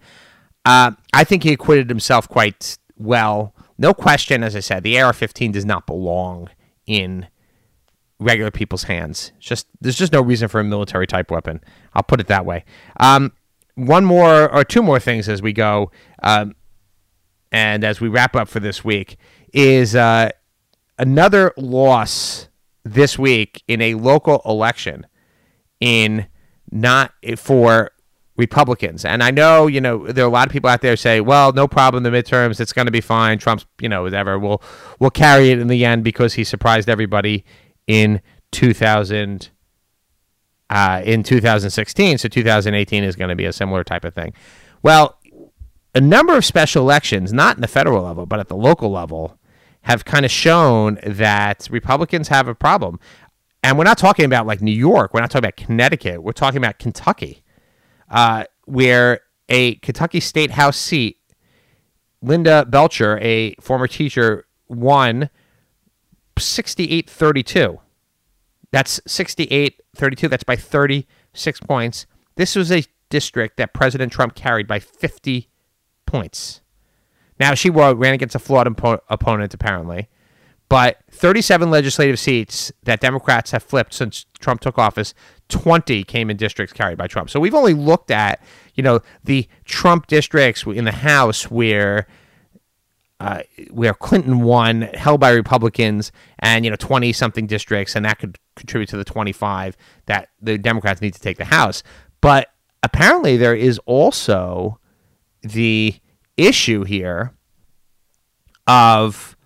Uh, 0.65 0.91
I 1.13 1.23
think 1.23 1.43
he 1.43 1.53
acquitted 1.53 1.89
himself 1.89 2.27
quite 2.27 2.77
well. 2.97 3.55
No 3.77 3.93
question, 3.93 4.43
as 4.43 4.53
I 4.53 4.59
said, 4.59 4.83
the 4.83 4.99
AR-15 4.99 5.53
does 5.53 5.63
not 5.63 5.87
belong 5.87 6.49
in 6.85 7.27
regular 8.19 8.51
people's 8.51 8.83
hands. 8.83 9.31
just 9.39 9.67
there's 9.79 9.95
just 9.95 10.11
no 10.11 10.21
reason 10.21 10.49
for 10.49 10.59
a 10.59 10.65
military 10.65 11.07
type 11.07 11.31
weapon. 11.31 11.61
I'll 11.93 12.03
put 12.03 12.19
it 12.19 12.27
that 12.27 12.45
way. 12.45 12.65
Um, 12.99 13.31
one 13.75 14.03
more 14.03 14.53
or 14.53 14.65
two 14.65 14.83
more 14.83 14.99
things 14.99 15.29
as 15.29 15.41
we 15.41 15.53
go, 15.53 15.91
um, 16.23 16.55
and 17.53 17.85
as 17.85 18.01
we 18.01 18.09
wrap 18.09 18.35
up 18.35 18.49
for 18.49 18.59
this 18.59 18.83
week 18.83 19.15
is 19.53 19.95
uh, 19.95 20.31
another 20.99 21.53
loss 21.55 22.49
this 22.83 23.17
week 23.17 23.63
in 23.69 23.81
a 23.81 23.93
local 23.93 24.41
election 24.45 25.05
in 25.79 26.27
not 26.71 27.13
for 27.37 27.91
Republicans. 28.37 29.03
And 29.03 29.23
I 29.23 29.31
know, 29.31 29.67
you 29.67 29.81
know, 29.81 30.05
there 30.07 30.23
are 30.23 30.27
a 30.27 30.31
lot 30.31 30.47
of 30.47 30.53
people 30.53 30.69
out 30.69 30.81
there 30.81 30.95
say, 30.95 31.21
well, 31.21 31.51
no 31.53 31.67
problem, 31.67 32.03
the 32.03 32.11
midterms, 32.11 32.59
it's 32.59 32.71
going 32.71 32.85
to 32.85 32.91
be 32.91 33.01
fine. 33.01 33.39
Trump's, 33.39 33.65
you 33.81 33.89
know, 33.89 34.03
whatever, 34.03 34.37
will 34.37 34.61
will 34.99 35.09
carry 35.09 35.49
it 35.49 35.59
in 35.59 35.67
the 35.67 35.83
end 35.83 36.03
because 36.03 36.35
he 36.35 36.43
surprised 36.43 36.87
everybody 36.87 37.43
in 37.87 38.21
2000 38.51 39.49
uh, 40.69 41.01
in 41.03 41.23
2016. 41.23 42.17
So 42.19 42.27
2018 42.27 43.03
is 43.03 43.15
going 43.15 43.29
to 43.29 43.35
be 43.35 43.45
a 43.45 43.53
similar 43.53 43.83
type 43.83 44.05
of 44.05 44.13
thing. 44.13 44.33
Well, 44.83 45.17
a 45.95 46.01
number 46.01 46.37
of 46.37 46.45
special 46.45 46.83
elections, 46.83 47.33
not 47.33 47.55
in 47.55 47.61
the 47.61 47.67
federal 47.67 48.03
level, 48.03 48.25
but 48.25 48.39
at 48.39 48.49
the 48.49 48.55
local 48.55 48.91
level, 48.91 49.39
have 49.81 50.05
kind 50.05 50.25
of 50.25 50.31
shown 50.31 50.99
that 51.03 51.67
Republicans 51.71 52.27
have 52.27 52.47
a 52.47 52.53
problem. 52.53 52.99
And 53.67 53.77
we're 53.77 53.83
not 53.83 53.97
talking 53.97 54.23
about 54.23 54.47
like 54.47 54.61
New 54.61 54.71
York. 54.71 55.13
We're 55.13 55.19
not 55.19 55.29
talking 55.29 55.43
about 55.43 55.57
Connecticut. 55.57 56.23
We're 56.23 56.31
talking 56.31 56.57
about 56.57 56.79
Kentucky 56.79 57.43
uh, 58.09 58.45
where 58.63 59.19
a 59.49 59.75
Kentucky 59.75 60.21
State 60.21 60.51
House 60.51 60.77
seat, 60.77 61.17
Linda 62.21 62.65
Belcher, 62.65 63.19
a 63.21 63.55
former 63.55 63.87
teacher, 63.87 64.45
won 64.69 65.29
68 66.37 67.09
32. 67.09 67.77
That's 68.71 69.01
68 69.05 69.81
32. 69.93 70.29
That's 70.29 70.45
by 70.45 70.55
36 70.55 71.59
points. 71.59 72.05
This 72.37 72.55
was 72.55 72.71
a 72.71 72.85
district 73.09 73.57
that 73.57 73.73
President 73.73 74.13
Trump 74.13 74.33
carried 74.33 74.67
by 74.67 74.79
50 74.79 75.49
points. 76.05 76.61
Now, 77.37 77.53
she 77.53 77.69
ran 77.69 78.13
against 78.13 78.33
a 78.33 78.39
flawed 78.39 78.67
opponent, 79.09 79.53
apparently. 79.53 80.07
But 80.69 80.97
37 81.11 81.69
legislative 81.69 82.19
seats 82.19 82.71
that 82.83 82.99
Democrats 82.99 83.51
have 83.51 83.63
flipped 83.63 83.93
since 83.93 84.25
Trump 84.39 84.59
took 84.59 84.77
office, 84.77 85.13
20 85.49 86.03
came 86.03 86.29
in 86.29 86.35
districts 86.35 86.73
carried 86.73 86.97
by 86.97 87.07
Trump. 87.07 87.29
So 87.29 87.39
we've 87.39 87.55
only 87.55 87.73
looked 87.73 88.11
at, 88.11 88.41
you 88.75 88.83
know, 88.83 88.99
the 89.23 89.47
Trump 89.63 90.07
districts 90.07 90.63
in 90.65 90.83
the 90.83 90.91
House 90.91 91.49
where 91.49 92.07
uh, 93.19 93.41
where 93.71 93.95
Clinton 93.95 94.41
won, 94.41 94.83
held 94.93 95.19
by 95.19 95.31
Republicans, 95.31 96.11
and 96.39 96.63
you 96.63 96.69
know, 96.69 96.77
20 96.77 97.11
something 97.13 97.47
districts, 97.47 97.95
and 97.95 98.05
that 98.05 98.19
could 98.19 98.37
contribute 98.55 98.89
to 98.89 98.97
the 98.97 99.03
25 99.03 99.75
that 100.05 100.29
the 100.39 100.57
Democrats 100.57 101.01
need 101.01 101.15
to 101.15 101.19
take 101.19 101.37
the 101.37 101.45
House. 101.45 101.81
But 102.21 102.49
apparently, 102.83 103.35
there 103.37 103.55
is 103.55 103.79
also 103.85 104.79
the 105.41 105.95
issue 106.35 106.83
here 106.83 107.33
of 108.67 109.36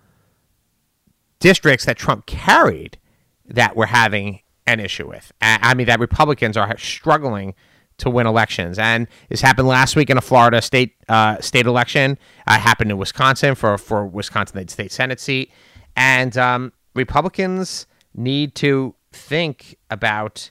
districts 1.42 1.84
that 1.84 1.98
Trump 1.98 2.24
carried 2.24 2.98
that 3.46 3.76
we're 3.76 3.86
having 3.86 4.40
an 4.66 4.78
issue 4.78 5.08
with. 5.08 5.32
I 5.40 5.74
mean, 5.74 5.88
that 5.88 5.98
Republicans 5.98 6.56
are 6.56 6.78
struggling 6.78 7.54
to 7.98 8.08
win 8.08 8.26
elections, 8.26 8.78
and 8.78 9.08
this 9.28 9.42
happened 9.42 9.68
last 9.68 9.96
week 9.96 10.08
in 10.08 10.16
a 10.16 10.20
Florida 10.20 10.62
state 10.62 10.94
uh, 11.08 11.40
state 11.40 11.66
election. 11.66 12.16
Uh, 12.46 12.58
happened 12.58 12.90
in 12.90 12.96
Wisconsin 12.96 13.54
for 13.54 13.76
for 13.76 14.06
Wisconsin 14.06 14.66
state 14.68 14.92
senate 14.92 15.20
seat, 15.20 15.52
and 15.96 16.38
um, 16.38 16.72
Republicans 16.94 17.86
need 18.14 18.54
to 18.54 18.94
think 19.12 19.76
about 19.90 20.50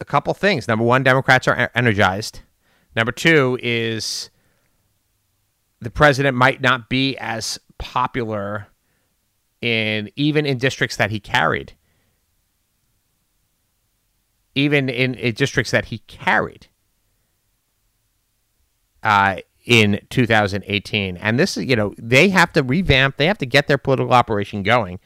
a 0.00 0.04
couple 0.04 0.32
things. 0.34 0.66
Number 0.66 0.84
one, 0.84 1.02
Democrats 1.02 1.46
are 1.46 1.70
energized. 1.74 2.40
Number 2.94 3.12
two 3.12 3.58
is 3.62 4.30
the 5.80 5.90
president 5.90 6.36
might 6.36 6.62
not 6.62 6.88
be 6.88 7.16
as 7.18 7.58
popular 7.78 8.68
in 9.66 10.10
even 10.14 10.46
in 10.46 10.58
districts 10.58 10.96
that 10.96 11.10
he 11.10 11.18
carried, 11.18 11.72
even 14.54 14.88
in, 14.88 15.14
in 15.14 15.34
districts 15.34 15.72
that 15.72 15.86
he 15.86 15.98
carried 15.98 16.68
uh, 19.02 19.36
in 19.64 20.00
2018. 20.10 21.16
And 21.16 21.38
this 21.38 21.56
is, 21.56 21.64
you 21.64 21.74
know, 21.74 21.94
they 21.98 22.28
have 22.28 22.52
to 22.52 22.62
revamp, 22.62 23.16
they 23.16 23.26
have 23.26 23.38
to 23.38 23.46
get 23.46 23.66
their 23.66 23.78
political 23.78 24.14
operation 24.14 24.62
going. 24.62 25.00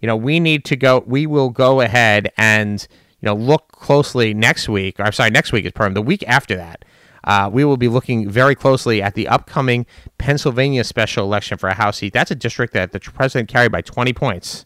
You 0.00 0.06
know, 0.06 0.16
we 0.16 0.40
need 0.40 0.64
to 0.66 0.76
go, 0.76 1.02
we 1.06 1.26
will 1.26 1.48
go 1.48 1.80
ahead 1.80 2.30
and, 2.36 2.86
you 3.20 3.26
know, 3.26 3.34
look 3.34 3.68
closely 3.72 4.34
next 4.34 4.68
week. 4.68 5.00
Or, 5.00 5.04
I'm 5.04 5.12
sorry, 5.12 5.30
next 5.30 5.52
week 5.52 5.64
is 5.64 5.72
Purim. 5.72 5.94
The 5.94 6.02
week 6.02 6.22
after 6.28 6.54
that, 6.56 6.84
uh, 7.26 7.50
we 7.52 7.64
will 7.64 7.76
be 7.76 7.88
looking 7.88 8.28
very 8.28 8.54
closely 8.54 9.02
at 9.02 9.14
the 9.14 9.28
upcoming 9.28 9.86
Pennsylvania 10.18 10.84
special 10.84 11.24
election 11.24 11.58
for 11.58 11.68
a 11.68 11.74
House 11.74 11.98
seat. 11.98 12.12
That's 12.12 12.30
a 12.30 12.36
district 12.36 12.72
that 12.74 12.92
the 12.92 13.00
president 13.00 13.48
carried 13.48 13.72
by 13.72 13.82
20 13.82 14.12
points. 14.12 14.64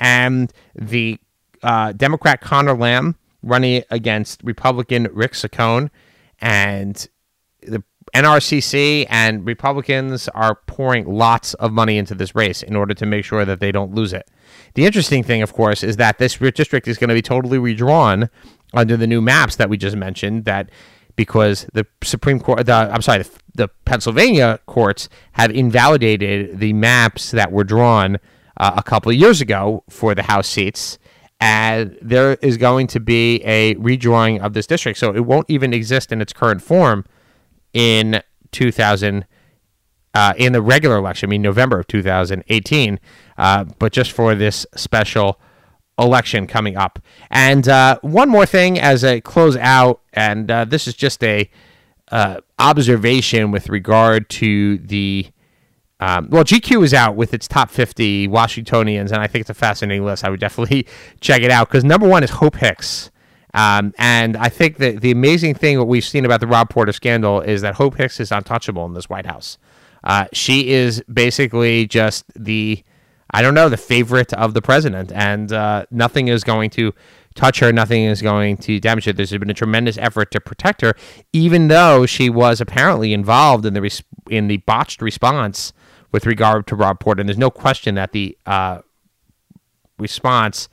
And 0.00 0.52
the 0.74 1.18
uh, 1.62 1.92
Democrat 1.92 2.40
Conor 2.40 2.74
Lamb 2.74 3.16
running 3.42 3.84
against 3.90 4.42
Republican 4.42 5.08
Rick 5.12 5.32
Saccone. 5.32 5.90
And 6.40 7.06
the 7.62 7.82
NRCC 8.14 9.06
and 9.10 9.44
Republicans 9.44 10.28
are 10.28 10.56
pouring 10.66 11.06
lots 11.06 11.54
of 11.54 11.72
money 11.72 11.98
into 11.98 12.14
this 12.14 12.34
race 12.34 12.62
in 12.62 12.74
order 12.74 12.94
to 12.94 13.06
make 13.06 13.24
sure 13.24 13.44
that 13.44 13.60
they 13.60 13.70
don't 13.70 13.94
lose 13.94 14.12
it. 14.12 14.28
The 14.74 14.86
interesting 14.86 15.22
thing, 15.22 15.42
of 15.42 15.52
course, 15.52 15.82
is 15.82 15.96
that 15.96 16.18
this 16.18 16.36
district 16.36 16.88
is 16.88 16.96
going 16.96 17.08
to 17.08 17.14
be 17.14 17.22
totally 17.22 17.58
redrawn 17.58 18.30
under 18.72 18.96
the 18.96 19.06
new 19.06 19.20
maps 19.20 19.56
that 19.56 19.68
we 19.68 19.76
just 19.76 19.96
mentioned 19.96 20.44
that 20.44 20.70
because 21.18 21.66
the 21.72 21.84
Supreme 22.00 22.38
Court, 22.38 22.64
the, 22.64 22.72
I'm 22.72 23.02
sorry, 23.02 23.24
the, 23.24 23.30
the, 23.56 23.68
Pennsylvania 23.84 24.60
courts 24.66 25.08
have 25.32 25.50
invalidated 25.50 26.60
the 26.60 26.72
maps 26.72 27.32
that 27.32 27.50
were 27.50 27.64
drawn 27.64 28.18
uh, 28.56 28.74
a 28.76 28.84
couple 28.84 29.10
of 29.10 29.18
years 29.18 29.40
ago 29.40 29.82
for 29.90 30.14
the 30.14 30.22
House 30.22 30.46
seats. 30.46 30.96
And 31.40 31.98
there 32.00 32.34
is 32.34 32.56
going 32.56 32.86
to 32.88 33.00
be 33.00 33.42
a 33.42 33.74
redrawing 33.74 34.38
of 34.40 34.52
this 34.52 34.68
district. 34.68 34.96
So 35.00 35.12
it 35.12 35.26
won't 35.26 35.50
even 35.50 35.74
exist 35.74 36.12
in 36.12 36.20
its 36.20 36.32
current 36.32 36.62
form 36.62 37.04
in 37.72 38.22
2000, 38.52 39.26
uh, 40.14 40.34
in 40.36 40.52
the 40.52 40.62
regular 40.62 40.98
election, 40.98 41.28
I 41.28 41.30
mean, 41.30 41.42
November 41.42 41.80
of 41.80 41.88
2018, 41.88 43.00
uh, 43.38 43.64
but 43.80 43.92
just 43.92 44.12
for 44.12 44.36
this 44.36 44.66
special 44.76 45.40
election 45.98 46.46
coming 46.46 46.76
up. 46.76 46.98
And 47.30 47.68
uh, 47.68 47.98
one 48.02 48.28
more 48.28 48.46
thing 48.46 48.78
as 48.78 49.04
I 49.04 49.20
close 49.20 49.56
out, 49.56 50.00
and 50.12 50.50
uh, 50.50 50.64
this 50.64 50.86
is 50.86 50.94
just 50.94 51.22
a 51.24 51.50
uh, 52.10 52.40
observation 52.58 53.50
with 53.50 53.68
regard 53.68 54.28
to 54.30 54.78
the. 54.78 55.26
Um, 56.00 56.28
well, 56.30 56.44
GQ 56.44 56.84
is 56.84 56.94
out 56.94 57.16
with 57.16 57.34
its 57.34 57.48
top 57.48 57.70
50 57.70 58.28
Washingtonians, 58.28 59.10
and 59.10 59.20
I 59.20 59.26
think 59.26 59.40
it's 59.40 59.50
a 59.50 59.54
fascinating 59.54 60.04
list. 60.04 60.24
I 60.24 60.30
would 60.30 60.38
definitely 60.38 60.86
check 61.20 61.42
it 61.42 61.50
out 61.50 61.68
because 61.68 61.84
number 61.84 62.08
one 62.08 62.22
is 62.22 62.30
Hope 62.30 62.56
Hicks. 62.56 63.10
Um, 63.54 63.92
and 63.98 64.36
I 64.36 64.48
think 64.48 64.76
that 64.76 65.00
the 65.00 65.10
amazing 65.10 65.54
thing 65.54 65.78
what 65.78 65.88
we've 65.88 66.04
seen 66.04 66.24
about 66.24 66.40
the 66.40 66.46
Rob 66.46 66.70
Porter 66.70 66.92
scandal 66.92 67.40
is 67.40 67.62
that 67.62 67.74
Hope 67.74 67.96
Hicks 67.96 68.20
is 68.20 68.30
untouchable 68.30 68.86
in 68.86 68.94
this 68.94 69.08
White 69.08 69.26
House. 69.26 69.58
Uh, 70.04 70.26
she 70.32 70.70
is 70.70 71.02
basically 71.12 71.86
just 71.86 72.24
the 72.36 72.84
I 73.32 73.42
don't 73.42 73.54
know, 73.54 73.68
the 73.68 73.76
favorite 73.76 74.32
of 74.32 74.54
the 74.54 74.62
president, 74.62 75.12
and 75.12 75.52
uh, 75.52 75.84
nothing 75.90 76.28
is 76.28 76.44
going 76.44 76.70
to 76.70 76.94
touch 77.34 77.60
her. 77.60 77.72
Nothing 77.72 78.04
is 78.04 78.22
going 78.22 78.56
to 78.58 78.80
damage 78.80 79.04
her. 79.04 79.12
There's 79.12 79.30
been 79.30 79.50
a 79.50 79.54
tremendous 79.54 79.98
effort 79.98 80.30
to 80.32 80.40
protect 80.40 80.80
her, 80.80 80.94
even 81.32 81.68
though 81.68 82.06
she 82.06 82.30
was 82.30 82.60
apparently 82.60 83.12
involved 83.12 83.66
in 83.66 83.74
the 83.74 83.82
res- 83.82 84.02
in 84.30 84.48
the 84.48 84.58
botched 84.58 85.02
response 85.02 85.72
with 86.10 86.26
regard 86.26 86.66
to 86.68 86.74
Rob 86.74 87.00
Porter. 87.00 87.20
And 87.20 87.28
there's 87.28 87.38
no 87.38 87.50
question 87.50 87.94
that 87.96 88.12
the 88.12 88.36
uh, 88.46 88.80
response 89.98 90.68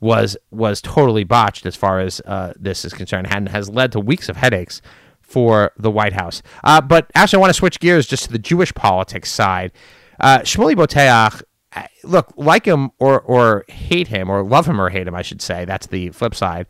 was 0.00 0.36
was 0.50 0.80
totally 0.80 1.24
botched 1.24 1.64
as 1.64 1.76
far 1.76 2.00
as 2.00 2.20
uh, 2.26 2.52
this 2.58 2.84
is 2.84 2.92
concerned, 2.92 3.28
and 3.30 3.48
has 3.50 3.68
led 3.70 3.92
to 3.92 4.00
weeks 4.00 4.28
of 4.28 4.36
headaches 4.36 4.82
for 5.20 5.70
the 5.78 5.90
White 5.90 6.14
House. 6.14 6.42
Uh, 6.64 6.80
but 6.80 7.10
actually, 7.14 7.38
I 7.38 7.40
want 7.40 7.50
to 7.50 7.58
switch 7.58 7.78
gears 7.78 8.06
just 8.06 8.24
to 8.24 8.32
the 8.32 8.38
Jewish 8.38 8.74
politics 8.74 9.30
side. 9.30 9.70
Uh, 10.18 10.40
Shmuley 10.40 10.74
Boteach, 10.74 11.42
look, 12.04 12.32
like 12.36 12.66
him 12.66 12.90
or 12.98 13.20
or 13.20 13.64
hate 13.68 14.08
him 14.08 14.30
or 14.30 14.42
love 14.42 14.66
him 14.66 14.80
or 14.80 14.90
hate 14.90 15.06
him, 15.06 15.14
I 15.14 15.22
should 15.22 15.42
say. 15.42 15.64
That's 15.64 15.86
the 15.86 16.10
flip 16.10 16.34
side. 16.34 16.66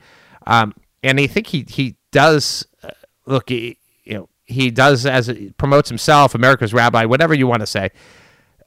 Um, 0.47 0.75
and 1.03 1.19
I 1.19 1.27
think 1.27 1.49
he 1.49 1.65
he 1.69 1.97
does 2.13 2.67
uh, 2.83 2.91
look. 3.27 3.49
He, 3.49 3.79
you 4.05 4.15
know, 4.15 4.29
he 4.47 4.71
does 4.71 5.07
as 5.07 5.33
promotes 5.57 5.89
himself, 5.89 6.35
America's 6.35 6.75
rabbi, 6.75 7.05
whatever 7.05 7.35
you 7.35 7.47
want 7.47 7.61
to 7.61 7.67
say. 7.67 7.91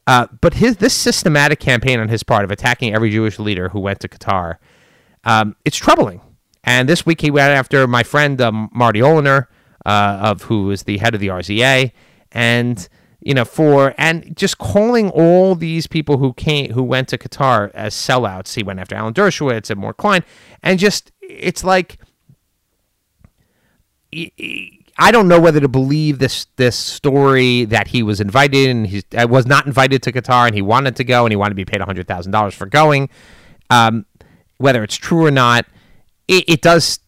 Uh, 0.06 0.28
but 0.42 0.56
his 0.56 0.78
this 0.78 0.94
systematic 0.94 1.60
campaign 1.60 2.00
on 2.00 2.10
his 2.10 2.24
part 2.24 2.44
of 2.44 2.52
attacking 2.52 2.94
every 2.94 3.10
Jewish 3.10 3.40
leader 3.40 3.70
who 3.70 3.80
went 3.80 4.00
to 4.02 4.08
Qatar, 4.08 4.58
um, 5.24 5.56
it's 5.66 5.78
troubling. 5.78 6.22
And 6.64 6.88
this 6.88 7.06
week 7.06 7.22
he 7.22 7.32
went 7.32 7.52
after 7.52 7.88
my 7.88 8.04
friend 8.04 8.40
um, 8.42 8.70
Marty 8.74 9.00
Oliner, 9.00 9.48
uh, 9.86 10.20
of 10.22 10.44
who 10.44 10.72
is 10.72 10.84
the 10.84 10.98
head 10.98 11.14
of 11.14 11.20
the 11.20 11.28
RZA, 11.28 11.92
and 12.32 12.90
you 13.26 13.34
know 13.34 13.46
for 13.46 13.94
and 13.98 14.36
just 14.36 14.58
calling 14.58 15.10
all 15.12 15.56
these 15.56 15.88
people 15.88 16.18
who 16.18 16.34
came 16.34 16.72
who 16.72 16.84
went 16.84 17.08
to 17.10 17.18
Qatar 17.18 17.72
as 17.74 17.94
sellouts. 17.94 18.56
He 18.56 18.64
went 18.64 18.80
after 18.80 18.96
Alan 18.96 19.14
Dershowitz 19.14 19.70
and 19.70 19.80
Mort 19.80 19.98
Klein, 19.98 20.24
and 20.62 20.80
just 20.80 21.12
it's 21.22 21.64
like. 21.64 21.98
I 24.96 25.10
don't 25.10 25.28
know 25.28 25.40
whether 25.40 25.60
to 25.60 25.68
believe 25.68 26.20
this 26.20 26.46
this 26.58 26.78
story 26.78 27.66
that 27.66 27.88
he 27.88 28.04
was 28.04 28.22
invited 28.22 28.70
and 28.70 28.86
he 28.86 29.04
uh, 29.18 29.28
was 29.28 29.48
not 29.48 29.66
invited 29.66 30.04
to 30.04 30.12
Qatar 30.12 30.46
and 30.46 30.54
he 30.54 30.62
wanted 30.62 30.96
to 30.98 31.04
go 31.04 31.26
and 31.26 31.32
he 31.32 31.36
wanted 31.36 31.52
to 31.52 31.56
be 31.56 31.66
paid 31.66 31.82
hundred 31.82 32.08
thousand 32.08 32.32
dollars 32.32 32.54
for 32.54 32.68
going. 32.68 33.10
Um, 33.72 34.06
whether 34.58 34.84
it's 34.84 34.96
true 34.96 35.26
or 35.26 35.32
not, 35.32 35.66
it, 36.28 36.44
it 36.48 36.62
does 36.62 37.00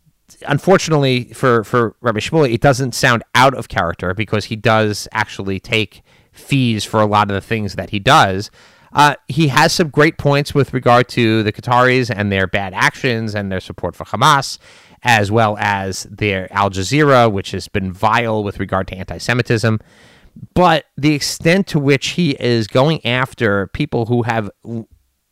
unfortunately 0.47 1.25
for 1.25 1.63
for 1.63 1.95
Rabbi 2.01 2.19
Shmuley, 2.19 2.53
it 2.53 2.61
doesn't 2.61 2.93
sound 2.93 3.23
out 3.33 3.53
of 3.53 3.67
character 3.67 4.13
because 4.13 4.45
he 4.45 4.55
does 4.55 5.07
actually 5.11 5.59
take 5.59 6.01
fees 6.35 6.83
for 6.83 7.01
a 7.01 7.05
lot 7.05 7.29
of 7.29 7.35
the 7.35 7.41
things 7.41 7.75
that 7.75 7.89
he 7.89 7.99
does. 7.99 8.51
Uh, 8.93 9.15
he 9.27 9.49
has 9.49 9.73
some 9.73 9.89
great 9.89 10.17
points 10.17 10.53
with 10.53 10.73
regard 10.73 11.09
to 11.09 11.43
the 11.43 11.51
Qataris 11.51 12.09
and 12.09 12.31
their 12.31 12.47
bad 12.47 12.73
actions 12.73 13.35
and 13.35 13.51
their 13.51 13.59
support 13.59 13.95
for 13.95 14.05
Hamas, 14.05 14.57
as 15.03 15.29
well 15.29 15.57
as 15.59 16.03
their 16.03 16.51
Al 16.53 16.69
Jazeera, 16.69 17.29
which 17.29 17.51
has 17.51 17.67
been 17.67 17.91
vile 17.91 18.41
with 18.43 18.59
regard 18.59 18.87
to 18.87 18.95
anti-Semitism. 18.95 19.79
But 20.53 20.85
the 20.97 21.13
extent 21.13 21.67
to 21.67 21.79
which 21.79 22.07
he 22.09 22.31
is 22.39 22.67
going 22.67 23.05
after 23.05 23.67
people 23.67 24.05
who 24.05 24.23
have 24.23 24.49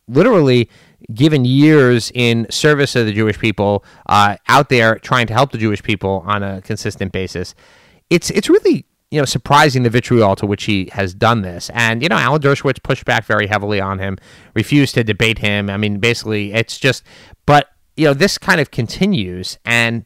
literally 0.08 0.70
given 1.14 1.46
years 1.46 2.12
in 2.14 2.48
service 2.50 2.96
of 2.96 3.06
the 3.06 3.14
Jewish 3.14 3.40
people 3.40 3.84
uh, 4.08 4.38
out 4.48 4.70
there 4.70 4.96
trying 5.00 5.28
to 5.28 5.34
help 5.34 5.52
the 5.52 5.58
Jewish 5.58 5.82
people 5.84 6.24
on 6.26 6.44
a 6.44 6.62
consistent 6.62 7.12
basis. 7.12 7.56
It's 8.10 8.30
it's 8.30 8.50
really 8.50 8.86
you 9.14 9.20
know 9.20 9.26
surprising 9.26 9.84
the 9.84 9.90
vitriol 9.90 10.36
to 10.36 10.46
which 10.46 10.64
he 10.64 10.90
has 10.94 11.14
done 11.14 11.42
this. 11.42 11.70
And 11.74 12.02
you 12.02 12.10
know 12.10 12.18
Alan 12.18 12.42
Dershowitz 12.42 12.82
pushed 12.82 13.06
back 13.06 13.26
very 13.26 13.48
heavily 13.48 13.80
on 13.80 14.00
him, 14.00 14.18
refused 14.54 14.96
to 14.96 15.04
debate 15.04 15.40
him. 15.40 15.70
I 15.70 15.78
mean, 15.78 16.00
basically, 16.00 16.54
it's 16.54 16.80
just. 16.80 17.04
But 17.46 17.70
you 17.96 18.06
know 18.06 18.14
this 18.14 18.38
kind 18.38 18.60
of 18.60 18.72
continues, 18.72 19.58
and 19.66 20.06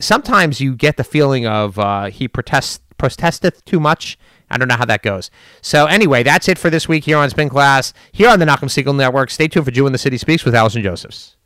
sometimes 0.00 0.60
you 0.60 0.74
get 0.74 0.96
the 0.96 1.04
feeling 1.04 1.46
of 1.46 1.78
uh, 1.78 2.06
he 2.06 2.28
protests 2.28 2.80
protesteth 2.98 3.64
too 3.64 3.78
much 3.78 4.18
I 4.50 4.56
don't 4.56 4.68
know 4.68 4.76
how 4.76 4.84
that 4.86 5.02
goes. 5.02 5.30
So 5.60 5.86
anyway, 5.86 6.22
that's 6.22 6.48
it 6.48 6.58
for 6.58 6.70
this 6.70 6.88
week 6.88 7.04
here 7.04 7.18
on 7.18 7.28
Spin 7.30 7.48
Class, 7.48 7.92
here 8.12 8.28
on 8.28 8.38
the 8.38 8.46
Nachum 8.46 8.68
Segal 8.68 8.96
Network. 8.96 9.30
Stay 9.30 9.48
tuned 9.48 9.66
for 9.66 9.70
Jew 9.70 9.86
in 9.86 9.92
the 9.92 9.98
City 9.98 10.16
Speaks 10.16 10.44
with 10.44 10.54
Allison 10.54 10.82
Josephs. 10.82 11.36